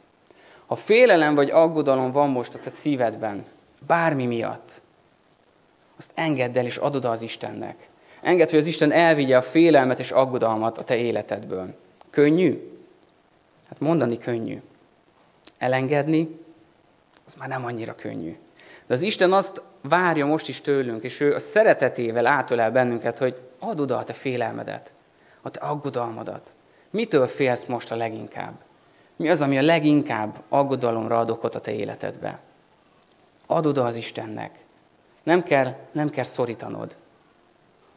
Ha 0.72 0.78
félelem 0.78 1.36
vagy 1.36 1.50
aggodalom 1.50 2.12
van 2.12 2.30
most 2.30 2.54
a 2.54 2.60
te 2.60 2.70
szívedben, 2.70 3.46
bármi 3.88 4.26
miatt, 4.26 4.82
azt 5.98 6.12
engedd 6.16 6.58
el 6.58 6.66
és 6.66 6.78
adod 6.78 7.06
az 7.06 7.22
Istennek. 7.22 7.90
Engedd, 8.22 8.50
hogy 8.50 8.60
az 8.60 8.66
Isten 8.66 8.92
elvigye 8.92 9.38
a 9.38 9.42
félelmet 9.42 10.00
és 10.00 10.12
aggodalmat 10.12 10.78
a 10.78 10.84
te 10.84 10.96
életedből. 10.96 11.76
Könnyű? 12.10 12.80
Hát 13.70 13.80
mondani 13.80 14.18
könnyű. 14.18 14.62
Elengedni, 15.58 16.40
az 17.26 17.34
már 17.34 17.48
nem 17.48 17.66
annyira 17.66 17.96
könnyű. 17.96 18.38
De 18.88 18.94
az 18.94 19.02
Isten 19.02 19.34
azt 19.34 19.62
várja 19.82 20.26
most 20.26 20.48
is 20.48 20.62
tőlünk, 20.62 21.04
és 21.04 21.20
ő 21.20 21.34
a 21.34 21.40
szeretetével 21.40 22.26
átölel 22.26 22.72
bennünket, 22.72 23.18
hogy 23.18 23.36
add 23.60 23.80
oda 23.80 23.98
a 23.98 24.04
te 24.04 24.14
félelmedet, 24.14 24.94
a 25.42 25.50
te 25.50 25.60
aggodalmadat. 25.60 26.54
Mitől 26.90 27.28
félsz 27.28 27.66
most 27.66 27.92
a 27.92 27.96
leginkább? 27.96 28.54
Mi 29.22 29.30
az, 29.30 29.42
ami 29.42 29.58
a 29.58 29.62
leginkább 29.62 30.44
aggodalomra 30.50 31.18
ad 31.18 31.30
okot 31.30 31.56
a 31.56 31.60
te 31.60 31.74
életedbe? 31.74 32.40
Add 33.48 33.66
oda 33.66 33.86
az 33.86 33.96
Istennek. 33.96 34.66
Nem 35.24 35.44
kell, 35.44 35.76
nem 35.92 36.10
kell 36.10 36.24
szorítanod, 36.24 36.96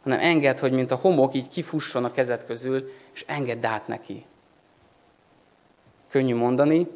hanem 0.03 0.19
enged, 0.19 0.59
hogy 0.59 0.71
mint 0.71 0.91
a 0.91 0.95
homok 0.95 1.33
így 1.33 1.49
kifusson 1.49 2.05
a 2.05 2.11
kezed 2.11 2.45
közül, 2.45 2.91
és 3.13 3.23
engedd 3.27 3.65
át 3.65 3.87
neki. 3.87 4.25
Könnyű 6.09 6.35
mondani, 6.35 6.87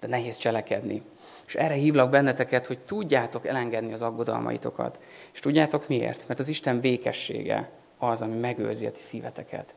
de 0.00 0.08
nehéz 0.08 0.36
cselekedni. 0.36 1.02
És 1.46 1.54
erre 1.54 1.74
hívlak 1.74 2.10
benneteket, 2.10 2.66
hogy 2.66 2.78
tudjátok 2.78 3.46
elengedni 3.46 3.92
az 3.92 4.02
aggodalmaitokat. 4.02 5.00
És 5.32 5.40
tudjátok 5.40 5.88
miért? 5.88 6.28
Mert 6.28 6.40
az 6.40 6.48
Isten 6.48 6.80
békessége 6.80 7.70
az, 7.98 8.22
ami 8.22 8.36
megőrzi 8.36 8.86
a 8.86 8.90
ti 8.90 9.00
szíveteket. 9.00 9.74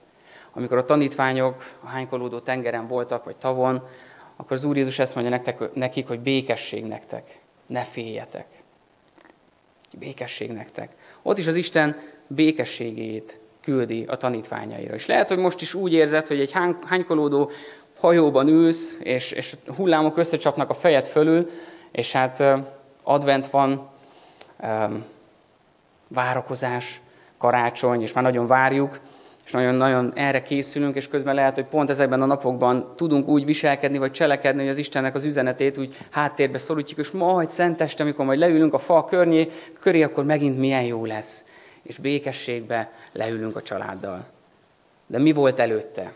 Amikor 0.56 0.78
a 0.78 0.84
tanítványok 0.84 1.64
a 1.84 1.88
hánykolódó 1.88 2.40
tengeren 2.40 2.88
voltak, 2.88 3.24
vagy 3.24 3.36
tavon, 3.38 3.88
akkor 4.36 4.52
az 4.52 4.64
Úr 4.64 4.78
Jézus 4.78 5.00
ezt 5.00 5.16
mondja 5.16 5.34
nektek, 5.34 5.74
nekik, 5.74 6.08
hogy 6.08 6.20
békesség 6.20 6.86
nektek, 6.86 7.40
ne 7.68 7.82
féljetek. 7.82 8.46
Békesség 10.00 10.52
nektek. 10.52 10.96
Ott 11.22 11.38
is 11.38 11.48
az 11.48 11.56
Isten 11.56 12.00
békességét 12.28 13.40
küldi 13.62 14.06
a 14.08 14.16
tanítványaira. 14.16 14.94
És 14.94 15.06
lehet, 15.06 15.28
hogy 15.28 15.38
most 15.38 15.62
is 15.62 15.74
úgy 15.74 15.94
érzed, 15.94 16.28
hogy 16.28 16.40
egy 16.40 16.54
hánykolódó 16.86 17.52
hajóban 18.00 18.48
ülsz, 18.48 18.98
és, 19.00 19.32
és 19.32 19.56
hullámok 19.76 20.18
összecsapnak 20.18 20.70
a 20.70 20.74
fejed 20.74 21.06
fölül, 21.06 21.50
és 21.92 22.12
hát 22.12 22.44
advent 23.04 23.48
van, 23.48 23.90
várakozás, 26.08 27.02
karácsony, 27.38 28.02
és 28.02 28.14
már 28.14 28.24
nagyon 28.24 28.48
várjuk, 28.48 29.00
és 29.46 29.52
nagyon-nagyon 29.52 30.12
erre 30.16 30.42
készülünk, 30.42 30.96
és 30.96 31.08
közben 31.08 31.36
lehet, 31.36 31.56
hogy 31.56 31.66
pont 31.66 31.90
ezekben 31.90 32.22
a 32.22 32.26
napokban 32.26 32.94
tudunk 32.96 33.28
úgy 33.28 33.46
viselkedni, 33.46 33.98
vagy 33.98 34.12
cselekedni, 34.12 34.62
hogy 34.62 34.70
az 34.70 34.78
Istennek 34.78 35.16
az 35.16 35.26
üzenetét 35.26 35.78
úgy 35.78 35.98
háttérbe 36.12 36.58
szorítjuk, 36.58 37.00
és 37.00 37.12
majd 37.12 37.50
szenteste, 37.50 38.04
amikor 38.04 38.26
majd 38.26 38.40
leülünk 38.40 38.74
a 38.74 38.78
fa 38.78 39.06
környé, 39.06 39.48
köré, 39.80 40.04
akkor 40.04 40.26
megint 40.26 40.58
milyen 40.58 40.84
jó 40.84 41.06
lesz. 41.06 41.46
És 41.84 41.98
békességbe 41.98 42.92
leülünk 43.12 43.56
a 43.56 43.62
családdal. 43.62 44.26
De 45.08 45.20
mi 45.20 45.32
volt 45.32 45.60
előtte? 45.60 46.14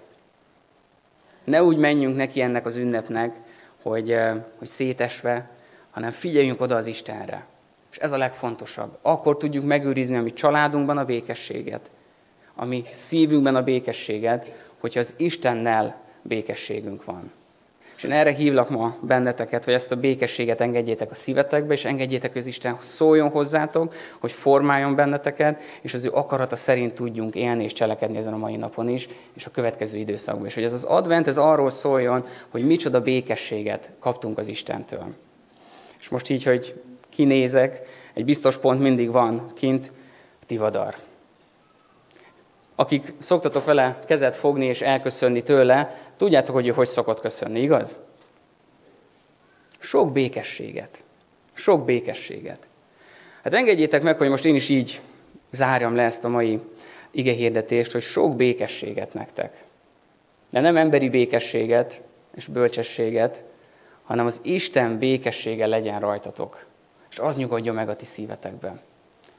Ne 1.43 1.63
úgy 1.63 1.77
menjünk 1.77 2.15
neki 2.15 2.41
ennek 2.41 2.65
az 2.65 2.75
ünnepnek, 2.75 3.33
hogy, 3.81 4.15
hogy 4.57 4.67
szétesve, 4.67 5.49
hanem 5.91 6.11
figyeljünk 6.11 6.61
oda 6.61 6.75
az 6.75 6.85
Istenre. 6.85 7.45
És 7.91 7.97
ez 7.97 8.11
a 8.11 8.17
legfontosabb. 8.17 8.97
Akkor 9.01 9.37
tudjuk 9.37 9.65
megőrizni 9.65 10.17
a 10.17 10.21
mi 10.21 10.33
családunkban 10.33 10.97
a 10.97 11.05
békességet, 11.05 11.91
a 12.59 12.65
mi 12.65 12.83
szívünkben 12.91 13.55
a 13.55 13.63
békességet, 13.63 14.53
hogyha 14.79 14.99
az 14.99 15.13
Istennel 15.17 16.01
békességünk 16.21 17.05
van. 17.05 17.31
És 17.97 18.03
én 18.03 18.11
erre 18.11 18.31
hívlak 18.31 18.69
ma 18.69 18.97
benneteket, 19.01 19.65
hogy 19.65 19.73
ezt 19.73 19.91
a 19.91 19.95
békességet 19.95 20.61
engedjétek 20.61 21.11
a 21.11 21.15
szívetekbe, 21.15 21.73
és 21.73 21.85
engedjétek, 21.85 22.31
hogy 22.31 22.41
az 22.41 22.47
Isten 22.47 22.77
szóljon 22.79 23.29
hozzátok, 23.29 23.93
hogy 24.19 24.31
formáljon 24.31 24.95
benneteket, 24.95 25.61
és 25.81 25.93
az 25.93 26.05
ő 26.05 26.09
akarata 26.09 26.55
szerint 26.55 26.93
tudjunk 26.93 27.35
élni 27.35 27.63
és 27.63 27.73
cselekedni 27.73 28.17
ezen 28.17 28.33
a 28.33 28.37
mai 28.37 28.55
napon 28.55 28.89
is, 28.89 29.07
és 29.33 29.45
a 29.45 29.51
következő 29.51 29.97
időszakban 29.97 30.45
is. 30.45 30.53
Hogy 30.53 30.63
ez 30.63 30.73
az 30.73 30.83
advent, 30.83 31.27
ez 31.27 31.37
arról 31.37 31.69
szóljon, 31.69 32.25
hogy 32.49 32.65
micsoda 32.65 33.01
békességet 33.01 33.89
kaptunk 33.99 34.37
az 34.37 34.47
Istentől. 34.47 35.13
És 35.99 36.09
most 36.09 36.29
így, 36.29 36.43
hogy 36.43 36.81
kinézek, 37.09 37.81
egy 38.13 38.25
biztos 38.25 38.57
pont 38.57 38.79
mindig 38.79 39.11
van 39.11 39.51
kint, 39.53 39.91
tivadar 40.45 40.95
akik 42.79 43.13
szoktatok 43.17 43.65
vele 43.65 43.99
kezet 44.07 44.35
fogni 44.35 44.65
és 44.65 44.81
elköszönni 44.81 45.43
tőle, 45.43 45.99
tudjátok, 46.17 46.55
hogy 46.55 46.67
ő 46.67 46.71
hogy 46.71 46.87
szokott 46.87 47.19
köszönni, 47.19 47.61
igaz? 47.61 47.99
Sok 49.79 50.11
békességet. 50.11 51.03
Sok 51.53 51.85
békességet. 51.85 52.67
Hát 53.43 53.53
engedjétek 53.53 54.01
meg, 54.01 54.17
hogy 54.17 54.29
most 54.29 54.45
én 54.45 54.55
is 54.55 54.69
így 54.69 55.01
zárjam 55.51 55.95
le 55.95 56.03
ezt 56.03 56.23
a 56.23 56.29
mai 56.29 56.59
igehirdetést, 57.11 57.91
hogy 57.91 58.01
sok 58.01 58.35
békességet 58.35 59.13
nektek. 59.13 59.63
De 60.49 60.59
nem 60.59 60.77
emberi 60.77 61.09
békességet 61.09 62.01
és 62.35 62.47
bölcsességet, 62.47 63.43
hanem 64.03 64.25
az 64.25 64.39
Isten 64.43 64.97
békessége 64.97 65.65
legyen 65.65 65.99
rajtatok. 65.99 66.65
És 67.09 67.19
az 67.19 67.37
nyugodjon 67.37 67.75
meg 67.75 67.89
a 67.89 67.95
ti 67.95 68.05
szívetekben. 68.05 68.79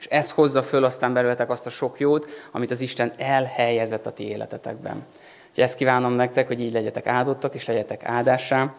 És 0.01 0.07
ez 0.07 0.31
hozza 0.31 0.63
föl 0.63 0.85
aztán 0.85 1.13
belőletek 1.13 1.51
azt 1.51 1.67
a 1.67 1.71
sok 1.71 2.01
jót, 2.01 2.31
amit 2.53 2.71
az 2.71 2.81
Isten 2.81 3.13
elhelyezett 3.17 4.07
a 4.07 4.11
ti 4.11 4.29
életetekben. 4.29 5.07
Úgyhogy 5.49 5.65
ezt 5.65 5.77
kívánom 5.77 6.13
nektek, 6.13 6.47
hogy 6.47 6.61
így 6.61 6.73
legyetek 6.73 7.07
áldottak, 7.07 7.55
és 7.55 7.67
legyetek 7.67 8.05
áldássá. 8.05 8.75